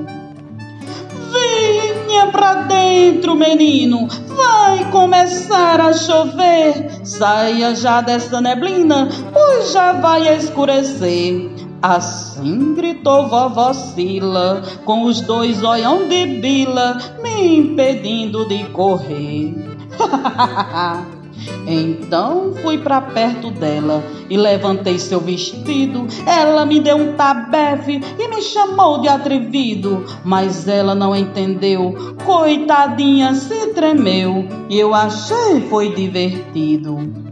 Venha 1.31 2.27
pra 2.27 2.53
dentro, 2.63 3.35
menino, 3.35 4.07
vai 4.27 4.89
começar 4.91 5.81
a 5.81 5.93
chover. 5.93 7.05
Saia 7.05 7.75
já 7.75 8.01
dessa 8.01 8.39
neblina, 8.39 9.09
pois 9.33 9.71
já 9.73 9.93
vai 9.93 10.33
escurecer. 10.35 11.56
Assim 11.81 12.73
gritou 12.73 13.27
vovó 13.27 13.71
Sila, 13.73 14.63
com 14.83 15.03
os 15.03 15.21
dois 15.21 15.61
olhão 15.63 16.07
de 16.07 16.25
bila, 16.41 16.97
me 17.21 17.57
impedindo 17.57 18.47
de 18.47 18.63
correr. 18.65 19.53
Então 21.67 22.53
fui 22.61 22.77
para 22.77 23.01
perto 23.01 23.51
dela 23.51 24.03
e 24.29 24.37
levantei 24.37 24.97
seu 24.97 25.19
vestido. 25.19 26.07
Ela 26.25 26.65
me 26.65 26.79
deu 26.79 26.97
um 26.97 27.13
tabefe 27.13 28.01
e 28.17 28.27
me 28.27 28.41
chamou 28.41 29.01
de 29.01 29.07
atrevido, 29.07 30.05
mas 30.23 30.67
ela 30.67 30.95
não 30.95 31.15
entendeu. 31.15 32.15
Coitadinha 32.25 33.33
se 33.33 33.67
tremeu 33.73 34.47
e 34.69 34.79
eu 34.79 34.93
achei 34.93 35.61
foi 35.69 35.93
divertido. 35.93 37.26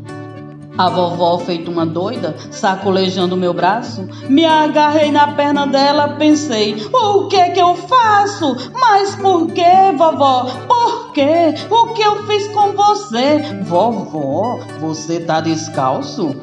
A 0.77 0.89
vovó, 0.89 1.37
feito 1.39 1.71
uma 1.71 1.85
doida, 1.85 2.35
sacolejando 2.51 3.37
meu 3.37 3.53
braço, 3.53 4.07
me 4.27 4.45
agarrei 4.45 5.09
na 5.09 5.27
perna 5.33 5.65
dela, 5.65 6.15
pensei: 6.17 6.75
o 6.91 7.27
que 7.27 7.51
que 7.51 7.59
eu 7.59 7.75
faço? 7.75 8.71
Mas 8.73 9.15
por 9.15 9.47
que, 9.47 9.91
vovó? 9.97 10.45
Por 10.67 11.13
quê? 11.13 11.53
O 11.69 11.93
que 11.93 12.01
eu 12.01 12.27
fiz 12.27 12.47
com 12.49 12.73
você? 12.73 13.61
Vovó, 13.63 14.59
você 14.79 15.21
tá 15.21 15.39
descalço? 15.39 16.35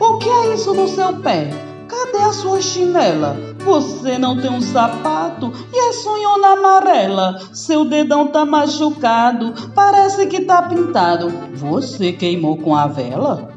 O 0.00 0.18
que 0.18 0.28
é 0.28 0.54
isso 0.54 0.74
no 0.74 0.88
seu 0.88 1.12
pé? 1.14 1.50
Cadê 1.88 2.24
a 2.24 2.32
sua 2.32 2.60
chinela? 2.60 3.47
Você 3.68 4.16
não 4.16 4.40
tem 4.40 4.50
um 4.50 4.62
sapato 4.62 5.52
e 5.70 5.90
é 5.90 5.92
sonhona 5.92 6.54
amarela. 6.54 7.38
Seu 7.52 7.84
dedão 7.84 8.28
tá 8.28 8.46
machucado, 8.46 9.52
parece 9.74 10.26
que 10.26 10.40
tá 10.40 10.62
pintado. 10.62 11.28
Você 11.52 12.12
queimou 12.12 12.56
com 12.56 12.74
a 12.74 12.86
vela? 12.86 13.52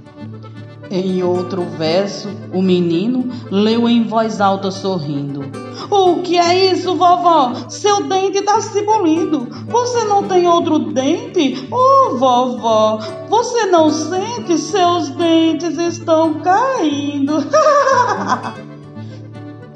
Em 0.89 1.23
outro 1.23 1.63
verso, 1.63 2.27
o 2.53 2.61
menino 2.61 3.29
leu 3.49 3.87
em 3.87 4.03
voz 4.03 4.41
alta 4.41 4.69
sorrindo. 4.69 5.45
O 5.89 6.21
que 6.21 6.37
é 6.37 6.73
isso, 6.73 6.93
vovó? 6.97 7.53
Seu 7.69 8.03
dente 8.03 8.41
tá 8.41 8.59
se 8.59 8.81
bolindo. 8.81 9.47
Você 9.69 10.03
não 10.03 10.27
tem 10.27 10.45
outro 10.45 10.77
dente? 10.91 11.69
Oh, 11.71 12.17
vovó, 12.17 12.99
você 13.29 13.65
não 13.67 13.89
sente? 13.89 14.57
Seus 14.57 15.07
dentes 15.07 15.77
estão 15.77 16.33
caindo. 16.41 17.37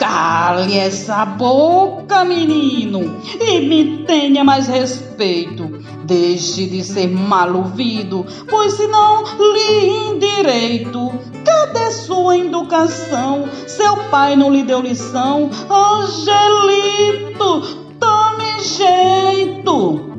Cale 0.06 0.78
essa 0.78 1.26
boca, 1.26 2.24
menino, 2.24 3.20
e 3.42 3.60
me 3.60 4.06
tenha 4.06 4.44
mais 4.44 4.68
respeito. 4.68 5.80
Deixe 6.04 6.68
de 6.68 6.84
ser 6.84 7.08
mal 7.08 7.52
ouvido, 7.56 8.24
pois 8.48 8.74
senão 8.74 9.24
lhe 9.24 9.88
indireito. 10.12 11.12
Cadê 11.44 11.92
sua 11.92 12.38
educação? 12.38 13.50
Seu 13.66 13.98
pai 14.12 14.36
não 14.36 14.52
lhe 14.52 14.62
deu 14.62 14.80
lição? 14.80 15.50
Angelito, 15.68 17.62
tome 18.00 18.60
jeito! 18.62 20.14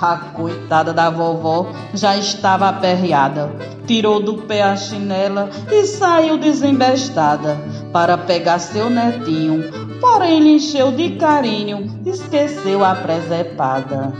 A 0.00 0.18
coitada 0.18 0.92
da 0.92 1.10
vovó 1.10 1.72
já 1.92 2.16
estava 2.16 2.68
aperreada. 2.68 3.50
Tirou 3.88 4.22
do 4.22 4.34
pé 4.42 4.62
a 4.62 4.76
chinela 4.76 5.50
e 5.68 5.84
saiu 5.84 6.38
desembestada 6.38 7.85
para 7.96 8.18
pegar 8.18 8.58
seu 8.58 8.90
netinho. 8.90 9.72
Porém, 10.02 10.38
lhe 10.38 10.56
encheu 10.56 10.92
de 10.92 11.12
carinho, 11.12 11.98
esqueceu 12.04 12.84
a 12.84 12.94
presepada. 12.94 14.12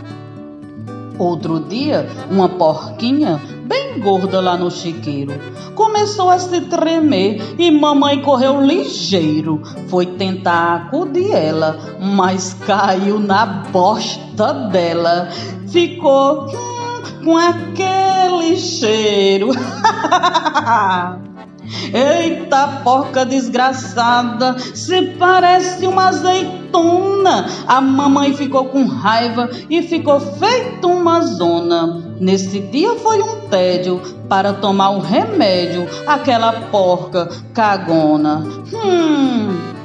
Outro 1.18 1.60
dia, 1.60 2.08
uma 2.30 2.48
porquinha, 2.48 3.38
bem 3.66 4.00
gorda 4.00 4.40
lá 4.40 4.56
no 4.56 4.70
chiqueiro, 4.70 5.34
começou 5.74 6.30
a 6.30 6.38
se 6.38 6.58
tremer 6.62 7.38
e 7.58 7.70
mamãe 7.70 8.22
correu 8.22 8.62
ligeiro. 8.62 9.60
Foi 9.88 10.06
tentar 10.06 10.76
acudir 10.76 11.32
ela, 11.32 11.78
mas 12.00 12.54
caiu 12.66 13.18
na 13.18 13.44
bosta 13.44 14.54
dela. 14.70 15.28
Ficou 15.68 16.46
hum, 16.46 17.24
com 17.26 17.36
aquele 17.36 18.56
cheiro. 18.56 19.50
Eita 21.92 22.80
porca 22.84 23.24
desgraçada, 23.24 24.56
se 24.58 25.02
parece 25.18 25.86
uma 25.86 26.08
azeitona. 26.08 27.46
A 27.66 27.80
mamãe 27.80 28.34
ficou 28.34 28.66
com 28.66 28.84
raiva 28.84 29.50
e 29.68 29.82
ficou 29.82 30.20
feito 30.20 30.88
uma 30.88 31.20
zona. 31.20 32.04
Nesse 32.20 32.60
dia 32.60 32.94
foi 32.96 33.20
um 33.20 33.48
tédio 33.48 34.00
para 34.28 34.52
tomar 34.52 34.90
um 34.90 35.00
remédio, 35.00 35.86
aquela 36.06 36.52
porca 36.52 37.28
cagona. 37.52 38.42
Hum. 38.72 39.75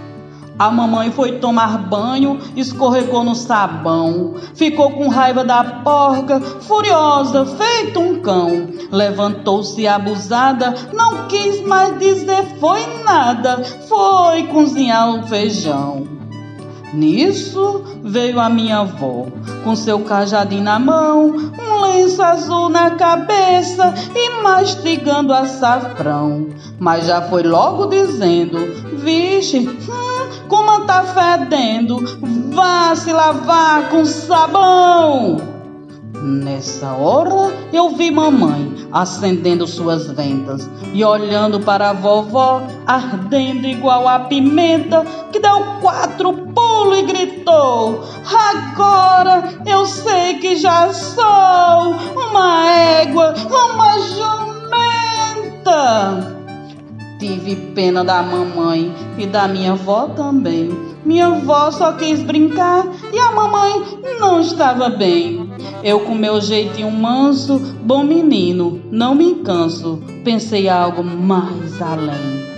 A 0.61 0.69
mamãe 0.69 1.09
foi 1.09 1.39
tomar 1.39 1.75
banho, 1.89 2.37
escorregou 2.55 3.23
no 3.23 3.33
sabão, 3.33 4.35
ficou 4.53 4.91
com 4.91 5.07
raiva 5.07 5.43
da 5.43 5.63
porca, 5.63 6.39
furiosa, 6.39 7.47
feito 7.47 7.99
um 7.99 8.21
cão. 8.21 8.69
Levantou-se 8.91 9.87
abusada, 9.87 10.75
não 10.93 11.27
quis 11.27 11.61
mais 11.61 11.97
dizer 11.97 12.45
foi 12.59 12.85
nada, 13.03 13.63
foi 13.89 14.43
cozinhar 14.49 15.09
o 15.09 15.23
feijão. 15.27 16.20
Nisso 16.93 17.83
veio 18.03 18.39
a 18.39 18.49
minha 18.49 18.79
avó, 18.79 19.27
com 19.63 19.75
seu 19.75 19.99
cajadinho 19.99 20.63
na 20.63 20.77
mão, 20.77 21.27
um 21.29 21.81
lenço 21.81 22.21
azul 22.21 22.67
na 22.67 22.91
cabeça 22.91 23.93
e 24.13 24.41
mastigando 24.41 25.33
açafrão. 25.33 26.49
Mas 26.77 27.05
já 27.05 27.21
foi 27.21 27.43
logo 27.43 27.85
dizendo: 27.85 28.57
Vixe, 28.97 29.59
hum, 29.59 30.47
como 30.49 30.81
tá 30.81 31.03
fedendo, 31.03 31.97
vá 32.53 32.93
se 32.93 33.13
lavar 33.13 33.89
com 33.89 34.03
sabão. 34.03 35.37
Nessa 36.21 36.91
hora 36.91 37.51
eu 37.73 37.95
vi 37.95 38.11
mamãe 38.11 38.87
acendendo 38.91 39.65
suas 39.65 40.11
ventas 40.11 40.69
e 40.93 41.03
olhando 41.03 41.59
para 41.61 41.89
a 41.89 41.93
vovó 41.93 42.61
ardendo 42.85 43.65
igual 43.65 44.07
a 44.07 44.19
pimenta 44.19 45.03
que 45.31 45.39
deu 45.39 45.79
quatro 45.81 46.33
pulos 46.81 46.97
e 46.97 47.03
gritou: 47.03 48.03
Agora 48.25 49.61
eu 49.65 49.85
sei 49.85 50.35
que 50.35 50.55
já 50.55 50.91
sou 50.93 51.95
uma 52.15 52.69
égua, 52.69 53.35
uma 53.49 53.99
jumenta. 53.99 55.51
Tive 57.19 57.55
pena 57.55 58.03
da 58.03 58.23
mamãe 58.23 58.91
e 59.17 59.27
da 59.27 59.47
minha 59.47 59.71
avó 59.73 60.07
também. 60.07 60.69
Minha 61.05 61.27
avó 61.27 61.71
só 61.71 61.93
quis 61.93 62.23
brincar 62.23 62.85
e 63.13 63.19
a 63.19 63.31
mamãe 63.31 63.99
não 64.19 64.41
estava 64.41 64.89
bem. 64.89 65.49
Eu, 65.83 65.99
com 66.01 66.15
meu 66.15 66.41
jeitinho 66.41 66.91
manso, 66.91 67.59
bom 67.83 68.03
menino, 68.03 68.81
não 68.91 69.13
me 69.15 69.35
canso, 69.35 69.99
pensei 70.23 70.69
algo 70.69 71.03
mais 71.03 71.81
além. 71.81 72.50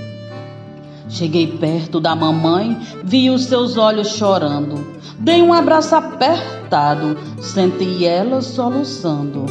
Cheguei 1.14 1.46
perto 1.46 2.00
da 2.00 2.16
mamãe, 2.16 2.76
vi 3.04 3.30
os 3.30 3.46
seus 3.46 3.78
olhos 3.78 4.16
chorando. 4.16 4.84
Dei 5.20 5.44
um 5.44 5.54
abraço 5.54 5.96
apertado, 5.96 7.16
senti 7.40 8.04
ela 8.04 8.42
soluçando. 8.42 9.46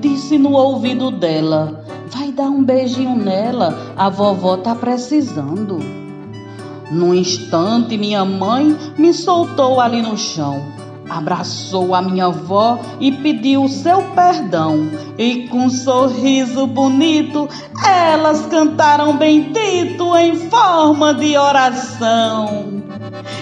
Disse 0.00 0.38
no 0.38 0.52
ouvido 0.52 1.10
dela: 1.10 1.84
Vai 2.08 2.30
dar 2.30 2.44
um 2.44 2.62
beijinho 2.62 3.16
nela, 3.16 3.94
a 3.96 4.08
vovó 4.08 4.58
tá 4.58 4.76
precisando. 4.76 5.80
Num 6.88 7.12
instante, 7.12 7.98
minha 7.98 8.24
mãe 8.24 8.76
me 8.96 9.12
soltou 9.12 9.80
ali 9.80 10.00
no 10.00 10.16
chão, 10.16 10.62
abraçou 11.08 11.94
a 11.94 12.02
minha 12.02 12.26
avó 12.26 12.78
e 13.00 13.12
pediu 13.12 13.68
seu 13.68 14.02
perdão. 14.14 14.88
E 15.16 15.48
com 15.48 15.64
um 15.64 15.70
sorriso 15.70 16.66
bonito, 16.66 17.48
elas 17.84 18.46
cantaram 18.46 19.16
bendito 19.16 20.16
em 20.16 20.36
forma 20.48 21.14
de 21.14 21.36
oração. 21.36 22.82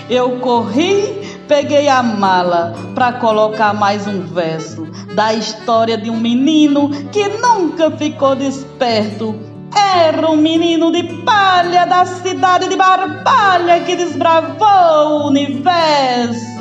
Eu 0.09 0.39
corri, 0.39 1.41
peguei 1.49 1.89
a 1.89 2.03
mala 2.03 2.75
para 2.95 3.15
colocar 3.15 3.75
mais 3.75 4.07
um 4.07 4.23
verso 4.23 4.87
da 5.15 5.35
história 5.35 5.97
de 5.97 6.11
um 6.11 6.19
menino 6.19 6.91
que 7.11 7.29
nunca 7.29 7.91
ficou 7.91 8.37
desperto. 8.37 9.35
Era 9.75 10.31
um 10.31 10.37
menino 10.37 10.93
de 10.93 11.03
palha 11.25 11.87
da 11.87 12.05
cidade 12.05 12.69
de 12.69 12.77
Barbalha 12.77 13.81
que 13.81 13.97
desbravou 13.97 15.23
o 15.23 15.27
universo. 15.29 16.56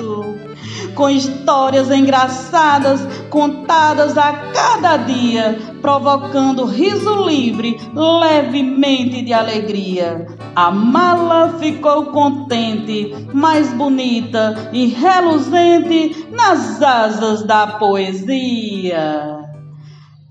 Com 0.95 1.09
histórias 1.09 1.91
engraçadas 1.91 3.01
contadas 3.29 4.17
a 4.17 4.31
cada 4.53 4.97
dia, 4.97 5.59
provocando 5.81 6.65
riso 6.65 7.27
livre, 7.27 7.77
levemente 7.93 9.21
de 9.21 9.33
alegria. 9.33 10.25
A 10.55 10.71
mala 10.71 11.57
ficou 11.59 12.05
contente, 12.07 13.13
mais 13.33 13.73
bonita 13.73 14.69
e 14.71 14.87
reluzente 14.87 16.27
nas 16.31 16.81
asas 16.81 17.43
da 17.43 17.67
poesia. 17.67 19.35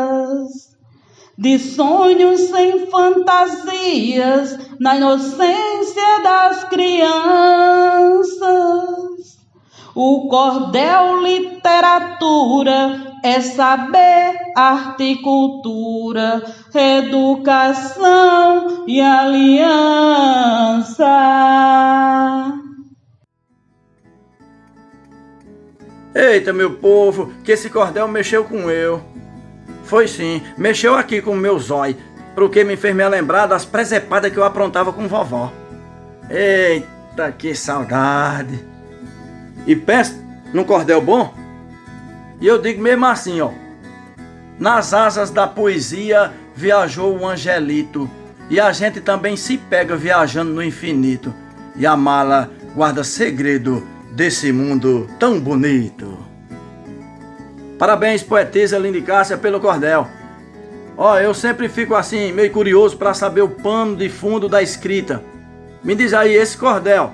de 1.38 1.60
sonhos 1.60 2.40
sem 2.42 2.88
fantasias, 2.88 4.58
na 4.80 4.96
inocência 4.96 6.24
das 6.24 6.64
crianças. 6.66 7.16
O 9.94 10.28
cordel 10.28 11.22
literatura 11.22 13.16
é 13.24 13.40
saber, 13.42 14.36
arte 14.56 15.04
e 15.04 15.22
cultura, 15.22 16.44
educação 16.74 17.26
e 18.88 19.00
aliança. 19.02 20.06
Eita, 26.14 26.54
meu 26.54 26.78
povo, 26.78 27.34
que 27.44 27.52
esse 27.52 27.70
cordel 27.70 28.08
mexeu 28.08 28.46
com 28.46 28.70
eu. 28.70 29.15
Foi 29.86 30.08
sim, 30.08 30.42
mexeu 30.58 30.96
aqui 30.96 31.22
com 31.22 31.32
o 31.32 31.38
meu 31.38 31.58
zóio, 31.60 31.96
porque 32.34 32.64
me 32.64 32.76
fez 32.76 32.96
me 32.96 33.08
lembrar 33.08 33.46
das 33.46 33.66
presepadas 33.66 34.32
que 34.32 34.38
eu 34.38 34.44
aprontava 34.44 34.92
com 34.92 35.08
vovó. 35.08 35.52
Eita, 36.30 37.32
que 37.32 37.54
saudade! 37.54 38.60
E 39.66 39.76
pensa 39.76 40.16
num 40.54 40.64
cordel 40.64 41.02
bom? 41.02 41.34
E 42.42 42.48
eu 42.48 42.62
digo 42.62 42.82
mesmo 42.82 43.06
assim, 43.06 43.42
ó. 43.42 43.52
Nas 44.60 44.94
asas 44.94 45.30
da 45.30 45.48
poesia 45.48 46.32
viajou 46.56 47.18
o 47.18 47.28
angelito. 47.28 48.10
E 48.50 48.60
a 48.60 48.72
gente 48.72 49.02
também 49.02 49.36
se 49.36 49.58
pega 49.58 49.96
viajando 49.96 50.52
no 50.52 50.64
infinito. 50.64 51.34
E 51.76 51.86
a 51.86 51.96
mala 51.98 52.52
guarda 52.76 53.04
segredo 53.04 53.86
desse 54.12 54.52
mundo 54.52 55.10
tão 55.20 55.40
bonito. 55.40 56.18
Parabéns, 57.78 58.24
poetisa 58.24 58.78
Lindy 58.78 59.02
Cássia, 59.02 59.38
pelo 59.38 59.60
cordel. 59.60 60.08
Ó, 60.98 61.20
eu 61.20 61.34
sempre 61.34 61.68
fico 61.68 61.94
assim, 61.94 62.32
meio 62.32 62.52
curioso 62.52 62.96
para 62.96 63.14
saber 63.14 63.42
o 63.42 63.50
pano 63.50 63.98
de 63.98 64.08
fundo 64.08 64.48
da 64.48 64.62
escrita. 64.62 65.22
Me 65.84 65.94
diz 65.94 66.14
aí, 66.14 66.34
esse 66.34 66.58
cordel 66.58 67.12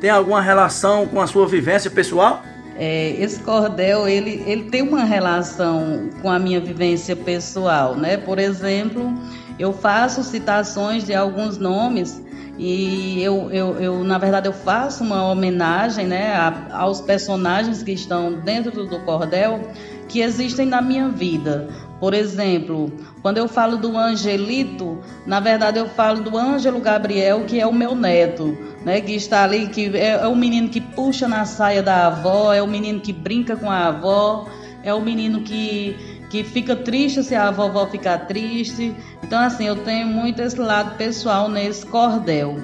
tem 0.00 0.10
alguma 0.10 0.40
relação 0.40 1.06
com 1.06 1.20
a 1.20 1.26
sua 1.26 1.46
vivência 1.46 1.90
pessoal? 1.90 2.42
É, 2.76 3.10
esse 3.20 3.40
cordel 3.40 4.08
ele, 4.08 4.42
ele 4.46 4.64
tem 4.64 4.82
uma 4.82 5.04
relação 5.04 6.08
com 6.22 6.30
a 6.30 6.38
minha 6.38 6.58
vivência 6.58 7.14
pessoal, 7.14 7.94
né? 7.94 8.16
Por 8.16 8.38
exemplo, 8.38 9.12
eu 9.58 9.72
faço 9.72 10.24
citações 10.24 11.04
de 11.04 11.14
alguns 11.14 11.58
nomes 11.58 12.20
e 12.62 13.22
eu, 13.22 13.50
eu, 13.50 13.80
eu 13.80 14.04
na 14.04 14.18
verdade 14.18 14.46
eu 14.46 14.52
faço 14.52 15.02
uma 15.02 15.26
homenagem, 15.26 16.06
né, 16.06 16.34
a, 16.34 16.76
aos 16.82 17.00
personagens 17.00 17.82
que 17.82 17.92
estão 17.92 18.34
dentro 18.34 18.84
do 18.84 19.00
cordel 19.00 19.62
que 20.06 20.20
existem 20.20 20.66
na 20.66 20.82
minha 20.82 21.08
vida. 21.08 21.70
Por 21.98 22.12
exemplo, 22.12 22.92
quando 23.22 23.38
eu 23.38 23.48
falo 23.48 23.78
do 23.78 23.96
Angelito, 23.96 24.98
na 25.26 25.40
verdade 25.40 25.78
eu 25.78 25.88
falo 25.88 26.20
do 26.20 26.36
Ângelo 26.36 26.80
Gabriel, 26.80 27.44
que 27.46 27.58
é 27.58 27.66
o 27.66 27.72
meu 27.72 27.94
neto, 27.94 28.54
né? 28.84 29.00
Que 29.00 29.12
está 29.12 29.44
ali, 29.44 29.68
que 29.68 29.96
é, 29.96 30.10
é 30.16 30.26
o 30.26 30.36
menino 30.36 30.68
que 30.68 30.82
puxa 30.82 31.26
na 31.26 31.46
saia 31.46 31.82
da 31.82 32.08
avó, 32.08 32.52
é 32.52 32.60
o 32.60 32.66
menino 32.66 33.00
que 33.00 33.12
brinca 33.12 33.56
com 33.56 33.70
a 33.70 33.86
avó, 33.86 34.46
é 34.82 34.92
o 34.92 35.00
menino 35.00 35.40
que, 35.40 36.19
que 36.30 36.42
fica 36.42 36.74
triste 36.74 37.22
se 37.22 37.34
a 37.34 37.50
vovó 37.50 37.86
ficar 37.86 38.26
triste. 38.26 38.94
Então, 39.22 39.38
assim, 39.40 39.66
eu 39.66 39.76
tenho 39.76 40.06
muito 40.06 40.40
esse 40.40 40.58
lado 40.58 40.96
pessoal 40.96 41.48
nesse 41.48 41.84
cordel. 41.84 42.56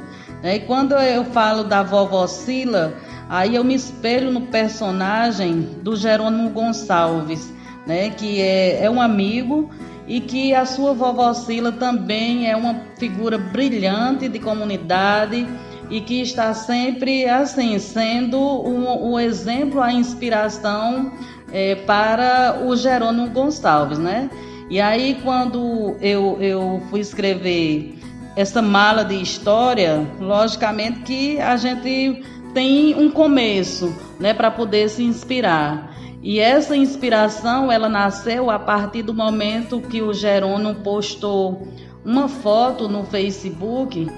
Né? 0.42 0.57
E 0.57 0.61
quando 0.61 0.94
eu 0.94 1.24
falo 1.26 1.64
da 1.64 1.83
vovó 1.83 2.26
Sila, 2.26 2.94
aí 3.29 3.57
eu 3.57 3.64
me 3.64 3.74
espelho 3.74 4.33
no 4.33 4.42
personagem 4.42 5.61
do 5.83 5.94
Jerônimo 5.96 6.48
Gonçalves 6.50 7.55
né, 7.87 8.11
que 8.11 8.40
é, 8.40 8.85
é 8.85 8.90
um 8.90 9.00
amigo 9.00 9.70
e 10.09 10.20
que 10.20 10.52
a 10.52 10.66
sua 10.66 10.92
vovó 10.92 11.33
Sila 11.33 11.72
também 11.72 12.50
é 12.50 12.57
uma 12.57 12.83
figura 12.98 13.38
brilhante 13.38 14.29
de 14.29 14.38
comunidade 14.40 15.46
e 15.88 16.00
que 16.00 16.20
está 16.20 16.52
sempre 16.52 17.29
assim 17.29 17.79
sendo 17.79 18.38
o, 18.38 19.12
o 19.12 19.20
exemplo, 19.20 19.81
a 19.81 19.92
inspiração 19.92 21.12
é, 21.52 21.74
para 21.74 22.61
o 22.64 22.76
Jerônimo 22.76 23.30
Gonçalves, 23.30 23.98
né? 23.98 24.30
E 24.68 24.80
aí 24.80 25.18
quando 25.22 25.96
eu, 26.00 26.38
eu 26.40 26.82
fui 26.90 27.00
escrever 27.00 27.94
essa 28.35 28.61
mala 28.61 29.04
de 29.04 29.20
história, 29.20 30.06
logicamente 30.20 31.00
que 31.00 31.40
a 31.40 31.56
gente 31.56 32.22
tem 32.52 32.94
um 32.94 33.11
começo, 33.11 33.94
né, 34.18 34.35
para 34.35 34.50
poder 34.50 34.88
se 34.88 35.02
inspirar. 35.02 35.94
E 36.22 36.40
essa 36.40 36.76
inspiração, 36.76 37.70
ela 37.70 37.88
nasceu 37.88 38.50
a 38.50 38.59
partir 38.59 39.02
do 39.02 39.14
momento 39.14 39.80
que 39.80 40.02
o 40.02 40.12
Jerônimo 40.12 40.74
postou 40.76 41.68
uma 42.04 42.28
foto 42.28 42.88
no 42.88 43.04
Facebook 43.04 44.11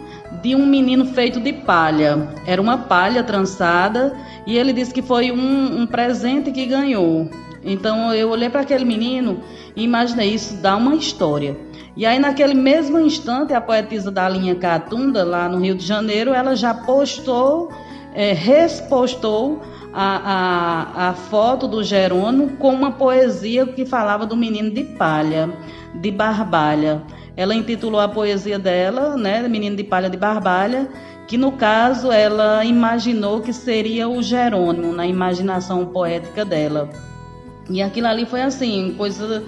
de 0.42 0.54
um 0.54 0.66
menino 0.66 1.06
feito 1.06 1.40
de 1.40 1.52
palha. 1.52 2.28
Era 2.46 2.60
uma 2.60 2.78
palha 2.78 3.22
trançada 3.22 4.16
e 4.46 4.56
ele 4.56 4.72
disse 4.72 4.92
que 4.92 5.02
foi 5.02 5.30
um, 5.30 5.80
um 5.80 5.86
presente 5.86 6.50
que 6.50 6.66
ganhou. 6.66 7.28
Então 7.62 8.12
eu 8.14 8.30
olhei 8.30 8.48
para 8.48 8.60
aquele 8.60 8.84
menino 8.84 9.40
e 9.74 9.82
imaginei 9.82 10.30
isso 10.34 10.54
dá 10.56 10.76
uma 10.76 10.94
história. 10.94 11.56
E 11.96 12.06
aí 12.06 12.18
naquele 12.18 12.54
mesmo 12.54 12.98
instante 12.98 13.52
a 13.52 13.60
poetisa 13.60 14.10
da 14.10 14.28
linha 14.28 14.54
Catunda 14.54 15.24
lá 15.24 15.48
no 15.48 15.58
Rio 15.58 15.74
de 15.74 15.84
Janeiro, 15.84 16.32
ela 16.32 16.54
já 16.54 16.72
postou, 16.72 17.72
é, 18.14 18.32
respostou 18.32 19.60
a, 19.92 21.02
a, 21.04 21.08
a 21.08 21.14
foto 21.14 21.66
do 21.66 21.82
Jerônimo 21.82 22.56
com 22.56 22.72
uma 22.72 22.92
poesia 22.92 23.66
que 23.66 23.84
falava 23.84 24.24
do 24.24 24.36
menino 24.36 24.70
de 24.70 24.84
palha, 24.84 25.50
de 25.94 26.10
barbalha. 26.10 27.02
Ela 27.38 27.54
intitulou 27.54 28.00
a 28.00 28.08
poesia 28.08 28.58
dela, 28.58 29.16
né, 29.16 29.46
Menino 29.46 29.76
de 29.76 29.84
Palha 29.84 30.10
de 30.10 30.16
Barbalha, 30.16 30.88
que 31.28 31.38
no 31.38 31.52
caso 31.52 32.10
ela 32.10 32.64
imaginou 32.64 33.40
que 33.40 33.52
seria 33.52 34.08
o 34.08 34.20
Jerônimo, 34.20 34.92
na 34.92 35.06
imaginação 35.06 35.86
poética 35.86 36.44
dela. 36.44 36.90
E 37.70 37.80
aquilo 37.80 38.08
ali 38.08 38.26
foi 38.26 38.42
assim, 38.42 38.92
coisa 38.98 39.44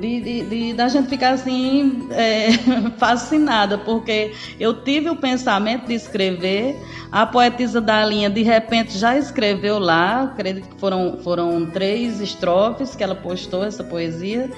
de, 0.00 0.20
de, 0.20 0.42
de, 0.42 0.72
da 0.72 0.88
gente 0.88 1.08
ficar 1.08 1.34
assim 1.34 2.08
é, 2.10 2.50
fascinada, 2.98 3.78
porque 3.78 4.32
eu 4.58 4.82
tive 4.82 5.08
o 5.08 5.14
pensamento 5.14 5.86
de 5.86 5.94
escrever, 5.94 6.76
a 7.12 7.24
poetisa 7.24 7.80
da 7.80 8.04
linha 8.04 8.28
de 8.28 8.42
repente 8.42 8.98
já 8.98 9.16
escreveu 9.16 9.78
lá, 9.78 10.24
acredito 10.24 10.66
que 10.68 10.80
foram, 10.80 11.18
foram 11.22 11.64
três 11.66 12.20
estrofes 12.20 12.96
que 12.96 13.04
ela 13.04 13.14
postou 13.14 13.62
essa 13.62 13.84
poesia, 13.84 14.50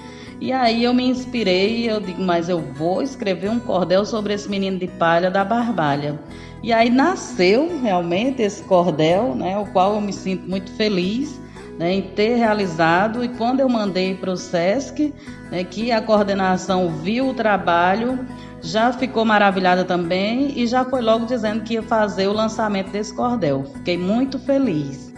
e 0.42 0.50
aí 0.50 0.82
eu 0.82 0.92
me 0.92 1.06
inspirei, 1.06 1.88
eu 1.88 2.00
digo, 2.00 2.20
mas 2.20 2.48
eu 2.48 2.58
vou 2.58 3.00
escrever 3.00 3.48
um 3.48 3.60
cordel 3.60 4.04
sobre 4.04 4.34
esse 4.34 4.48
menino 4.48 4.76
de 4.76 4.88
palha 4.88 5.30
da 5.30 5.44
Barbalha. 5.44 6.18
E 6.64 6.72
aí 6.72 6.90
nasceu 6.90 7.80
realmente 7.80 8.42
esse 8.42 8.60
cordel, 8.64 9.36
né, 9.36 9.56
o 9.56 9.66
qual 9.66 9.94
eu 9.94 10.00
me 10.00 10.12
sinto 10.12 10.50
muito 10.50 10.72
feliz 10.72 11.40
né, 11.78 11.92
em 11.92 12.02
ter 12.02 12.34
realizado. 12.34 13.22
E 13.22 13.28
quando 13.28 13.60
eu 13.60 13.68
mandei 13.68 14.16
para 14.16 14.32
o 14.32 14.36
SESC, 14.36 15.14
né, 15.48 15.62
que 15.62 15.92
a 15.92 16.02
coordenação 16.02 16.88
viu 16.90 17.28
o 17.28 17.34
trabalho, 17.34 18.18
já 18.60 18.92
ficou 18.92 19.24
maravilhada 19.24 19.84
também 19.84 20.58
e 20.58 20.66
já 20.66 20.84
foi 20.84 21.02
logo 21.02 21.24
dizendo 21.24 21.62
que 21.62 21.74
ia 21.74 21.82
fazer 21.84 22.26
o 22.26 22.32
lançamento 22.32 22.90
desse 22.90 23.14
cordel. 23.14 23.62
Fiquei 23.74 23.96
muito 23.96 24.40
feliz. 24.40 25.14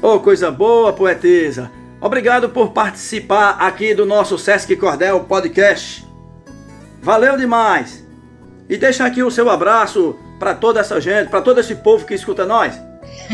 Oh, 0.00 0.20
coisa 0.20 0.48
boa, 0.48 0.92
poetisa! 0.92 1.79
Obrigado 2.02 2.48
por 2.48 2.70
participar 2.70 3.58
aqui 3.60 3.94
do 3.94 4.06
nosso 4.06 4.38
Sesc 4.38 4.74
Cordel 4.76 5.20
Podcast. 5.24 6.02
Valeu 7.02 7.36
demais! 7.36 8.06
E 8.70 8.78
deixa 8.78 9.04
aqui 9.04 9.22
o 9.22 9.30
seu 9.30 9.50
abraço 9.50 10.16
para 10.38 10.54
toda 10.54 10.80
essa 10.80 10.98
gente, 10.98 11.28
para 11.28 11.42
todo 11.42 11.60
esse 11.60 11.74
povo 11.74 12.06
que 12.06 12.14
escuta 12.14 12.46
nós. 12.46 12.80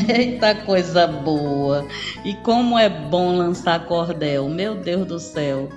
Eita 0.09 0.53
coisa 0.57 1.07
boa! 1.07 1.87
E 2.25 2.35
como 2.37 2.77
é 2.77 2.89
bom 2.89 3.37
lançar 3.37 3.87
cordel, 3.87 4.49
meu 4.49 4.75
Deus 4.75 5.07
do 5.07 5.21
céu! 5.21 5.69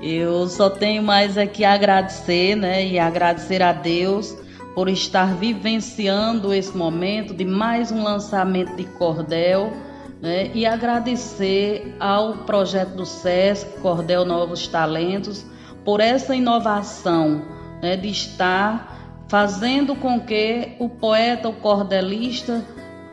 Eu 0.00 0.46
só 0.46 0.70
tenho 0.70 1.02
mais 1.02 1.36
é 1.36 1.48
que 1.48 1.64
agradecer, 1.64 2.54
né? 2.54 2.86
E 2.86 2.96
agradecer 2.96 3.60
a 3.60 3.72
Deus 3.72 4.36
por 4.72 4.88
estar 4.88 5.34
vivenciando 5.34 6.54
esse 6.54 6.76
momento 6.76 7.34
de 7.34 7.44
mais 7.44 7.90
um 7.90 8.04
lançamento 8.04 8.76
de 8.76 8.84
cordel 8.84 9.72
né, 10.20 10.50
e 10.54 10.64
agradecer 10.64 11.94
ao 12.00 12.38
projeto 12.38 12.94
do 12.94 13.06
SESC, 13.06 13.80
Cordel 13.80 14.24
Novos 14.24 14.66
Talentos, 14.66 15.44
por 15.84 16.00
essa 16.00 16.34
inovação 16.34 17.42
né, 17.82 17.96
de 17.96 18.08
estar 18.08 19.24
fazendo 19.28 19.94
com 19.94 20.20
que 20.20 20.76
o 20.78 20.88
poeta, 20.88 21.48
o 21.48 21.52
cordelista 21.52 22.64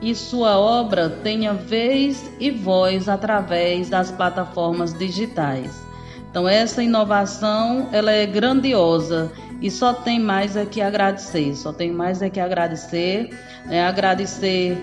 e 0.01 0.13
sua 0.13 0.59
obra 0.59 1.09
tenha 1.09 1.53
vez 1.53 2.31
e 2.39 2.51
voz 2.51 3.07
através 3.07 3.89
das 3.89 4.11
plataformas 4.11 4.93
digitais. 4.93 5.81
Então 6.29 6.47
essa 6.47 6.83
inovação 6.83 7.89
ela 7.91 8.11
é 8.11 8.25
grandiosa 8.25 9.31
e 9.61 9.69
só 9.69 9.93
tem 9.93 10.19
mais 10.19 10.57
é 10.57 10.65
que 10.65 10.81
agradecer, 10.81 11.55
só 11.55 11.71
tem 11.71 11.91
mais 11.91 12.21
é 12.21 12.29
que 12.29 12.39
agradecer, 12.39 13.29
né, 13.65 13.85
agradecer 13.85 14.77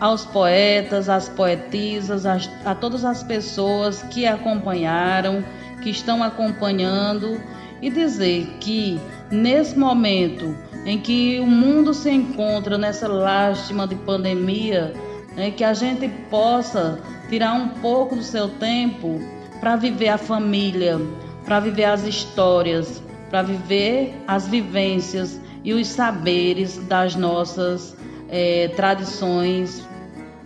aos 0.00 0.24
poetas, 0.24 1.08
às 1.08 1.28
poetisas, 1.28 2.26
a, 2.26 2.38
a 2.64 2.74
todas 2.74 3.04
as 3.04 3.22
pessoas 3.22 4.02
que 4.02 4.26
acompanharam, 4.26 5.44
que 5.82 5.90
estão 5.90 6.22
acompanhando 6.22 7.40
e 7.80 7.90
dizer 7.90 8.56
que 8.60 9.00
nesse 9.30 9.78
momento 9.78 10.56
em 10.84 10.98
que 10.98 11.40
o 11.40 11.46
mundo 11.46 11.92
se 11.92 12.10
encontra 12.10 12.78
nessa 12.78 13.08
lástima 13.08 13.86
de 13.86 13.94
pandemia, 13.94 14.92
né, 15.34 15.50
que 15.50 15.64
a 15.64 15.74
gente 15.74 16.08
possa 16.30 17.00
tirar 17.28 17.54
um 17.54 17.68
pouco 17.68 18.16
do 18.16 18.22
seu 18.22 18.48
tempo 18.48 19.20
para 19.60 19.76
viver 19.76 20.08
a 20.08 20.18
família, 20.18 20.98
para 21.44 21.60
viver 21.60 21.84
as 21.84 22.04
histórias, 22.04 23.02
para 23.30 23.42
viver 23.42 24.14
as 24.26 24.46
vivências 24.46 25.40
e 25.64 25.72
os 25.74 25.88
saberes 25.88 26.78
das 26.86 27.16
nossas 27.16 27.96
é, 28.28 28.68
tradições 28.68 29.86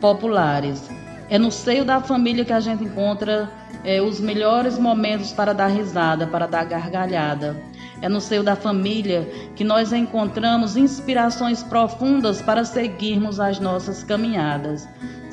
populares. 0.00 0.90
É 1.28 1.38
no 1.38 1.50
seio 1.50 1.84
da 1.84 2.00
família 2.00 2.44
que 2.44 2.52
a 2.52 2.60
gente 2.60 2.82
encontra 2.82 3.48
é, 3.84 4.00
os 4.02 4.20
melhores 4.20 4.78
momentos 4.78 5.32
para 5.32 5.52
dar 5.52 5.68
risada, 5.68 6.26
para 6.26 6.46
dar 6.46 6.64
gargalhada. 6.64 7.56
É 8.02 8.08
no 8.08 8.20
seio 8.20 8.42
da 8.42 8.56
família 8.56 9.28
que 9.54 9.62
nós 9.62 9.92
encontramos 9.92 10.76
inspirações 10.76 11.62
profundas 11.62 12.40
para 12.40 12.64
seguirmos 12.64 13.38
as 13.38 13.60
nossas 13.60 14.02
caminhadas. 14.02 14.88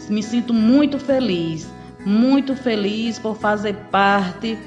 Me 0.09 0.21
sinto 0.21 0.53
muito 0.53 0.99
feliz, 0.99 1.67
muito 2.05 2.55
feliz 2.55 3.17
por 3.17 3.35
fazer 3.37 3.73
parte 3.89 4.57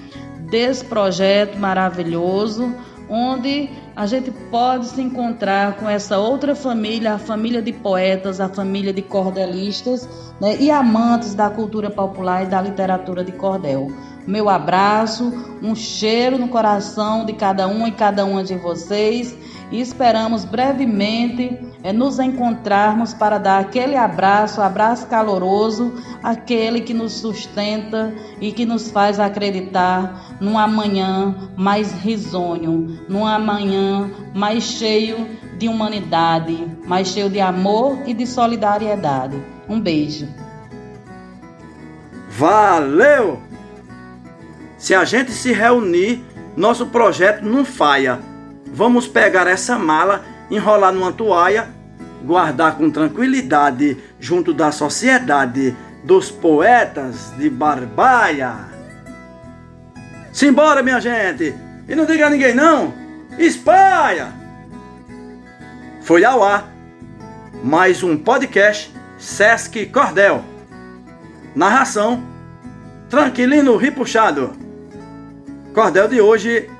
desse 0.50 0.84
projeto 0.84 1.58
maravilhoso 1.58 2.74
onde 3.08 3.68
a 3.94 4.07
gente 4.07 4.31
pode 4.50 4.87
se 4.87 5.00
encontrar 5.00 5.76
com 5.76 5.88
essa 5.88 6.18
outra 6.18 6.55
família, 6.55 7.14
a 7.14 7.18
família 7.18 7.61
de 7.61 7.72
poetas, 7.72 8.40
a 8.40 8.48
família 8.48 8.92
de 8.92 9.03
cordelistas 9.03 10.09
né, 10.40 10.57
e 10.59 10.70
amantes 10.70 11.35
da 11.35 11.50
cultura 11.50 11.90
popular 11.90 12.44
e 12.44 12.46
da 12.46 12.61
literatura 12.61 13.24
de 13.24 13.33
cordel. 13.33 13.88
Meu 14.26 14.48
abraço, 14.48 15.33
um 15.62 15.74
cheiro 15.74 16.38
no 16.38 16.48
coração 16.48 17.24
de 17.24 17.33
cada 17.33 17.66
um 17.66 17.87
e 17.87 17.92
cada 17.92 18.24
uma 18.24 18.44
de 18.44 18.55
vocês 18.55 19.37
e 19.70 19.81
esperamos 19.81 20.44
brevemente 20.44 21.69
é, 21.82 21.92
nos 21.92 22.18
encontrarmos 22.18 23.14
para 23.14 23.38
dar 23.38 23.58
aquele 23.58 23.96
abraço, 23.96 24.60
abraço 24.60 25.06
caloroso, 25.06 25.92
aquele 26.22 26.80
que 26.80 26.92
nos 26.92 27.14
sustenta 27.14 28.12
e 28.40 28.52
que 28.52 28.66
nos 28.66 28.90
faz 28.90 29.18
acreditar 29.18 30.36
num 30.40 30.58
amanhã 30.58 31.34
mais 31.56 31.92
risonho, 31.92 33.00
num 33.08 33.26
amanhã 33.26 34.10
mais 34.34 34.64
cheio 34.64 35.26
de 35.58 35.68
humanidade, 35.68 36.66
mais 36.86 37.08
cheio 37.08 37.30
de 37.30 37.40
amor 37.40 37.98
e 38.06 38.14
de 38.14 38.26
solidariedade. 38.26 39.36
Um 39.68 39.80
beijo. 39.80 40.28
Valeu! 42.28 43.40
Se 44.78 44.94
a 44.94 45.04
gente 45.04 45.30
se 45.30 45.52
reunir, 45.52 46.24
nosso 46.56 46.86
projeto 46.86 47.44
não 47.44 47.64
falha 47.64 48.30
Vamos 48.72 49.08
pegar 49.08 49.48
essa 49.48 49.76
mala, 49.76 50.24
enrolar 50.50 50.92
numa 50.92 51.12
toalha, 51.12 51.68
guardar 52.24 52.76
com 52.76 52.90
tranquilidade 52.90 53.96
junto 54.18 54.52
da 54.52 54.72
sociedade 54.72 55.76
dos 56.04 56.30
poetas 56.30 57.32
de 57.38 57.48
Barbaia. 57.48 58.68
Simbora, 60.32 60.82
minha 60.82 61.00
gente! 61.00 61.54
E 61.88 61.94
não 61.94 62.06
diga 62.06 62.26
a 62.26 62.30
ninguém 62.30 62.54
não! 62.54 62.92
Espalha! 63.38 64.32
Foi 66.02 66.24
ao 66.24 66.42
ar 66.42 66.68
mais 67.62 68.02
um 68.02 68.16
podcast 68.16 68.92
Sesc 69.18 69.86
Cordel. 69.86 70.42
Narração 71.54 72.24
Tranquilino 73.08 73.76
Ripuxado. 73.76 74.52
Cordel 75.74 76.08
de 76.08 76.20
hoje 76.20 76.70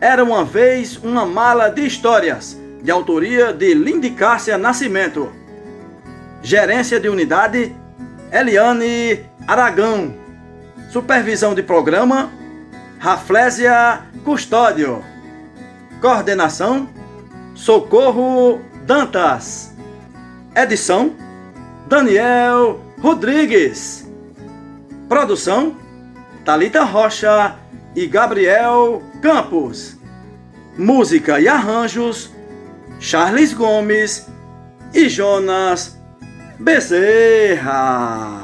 era 0.00 0.22
uma 0.22 0.44
vez 0.44 0.96
uma 0.96 1.26
mala 1.26 1.68
de 1.68 1.86
histórias, 1.86 2.56
de 2.82 2.90
autoria 2.90 3.52
de 3.52 3.74
Lindy 3.74 4.10
Cássia 4.10 4.58
Nascimento. 4.58 5.32
Gerência 6.42 6.98
de 6.98 7.08
unidade, 7.08 7.74
Eliane 8.32 9.24
Aragão. 9.46 10.14
Supervisão 10.90 11.54
de 11.54 11.62
programa, 11.62 12.30
Raflésia 12.98 14.02
Custódio. 14.24 15.02
Coordenação, 16.00 16.88
Socorro 17.54 18.60
Dantas. 18.84 19.72
Edição, 20.54 21.14
Daniel 21.88 22.80
Rodrigues. 23.00 24.10
Produção, 25.08 25.76
Talita 26.44 26.82
Rocha 26.82 27.54
e 27.94 28.06
Gabriel 28.06 29.02
Campos. 29.22 29.96
Música 30.76 31.38
e 31.38 31.46
arranjos, 31.46 32.32
Charles 33.02 33.52
Gomes 33.52 34.28
e 34.94 35.08
Jonas 35.08 35.98
Bezerra. 36.60 38.41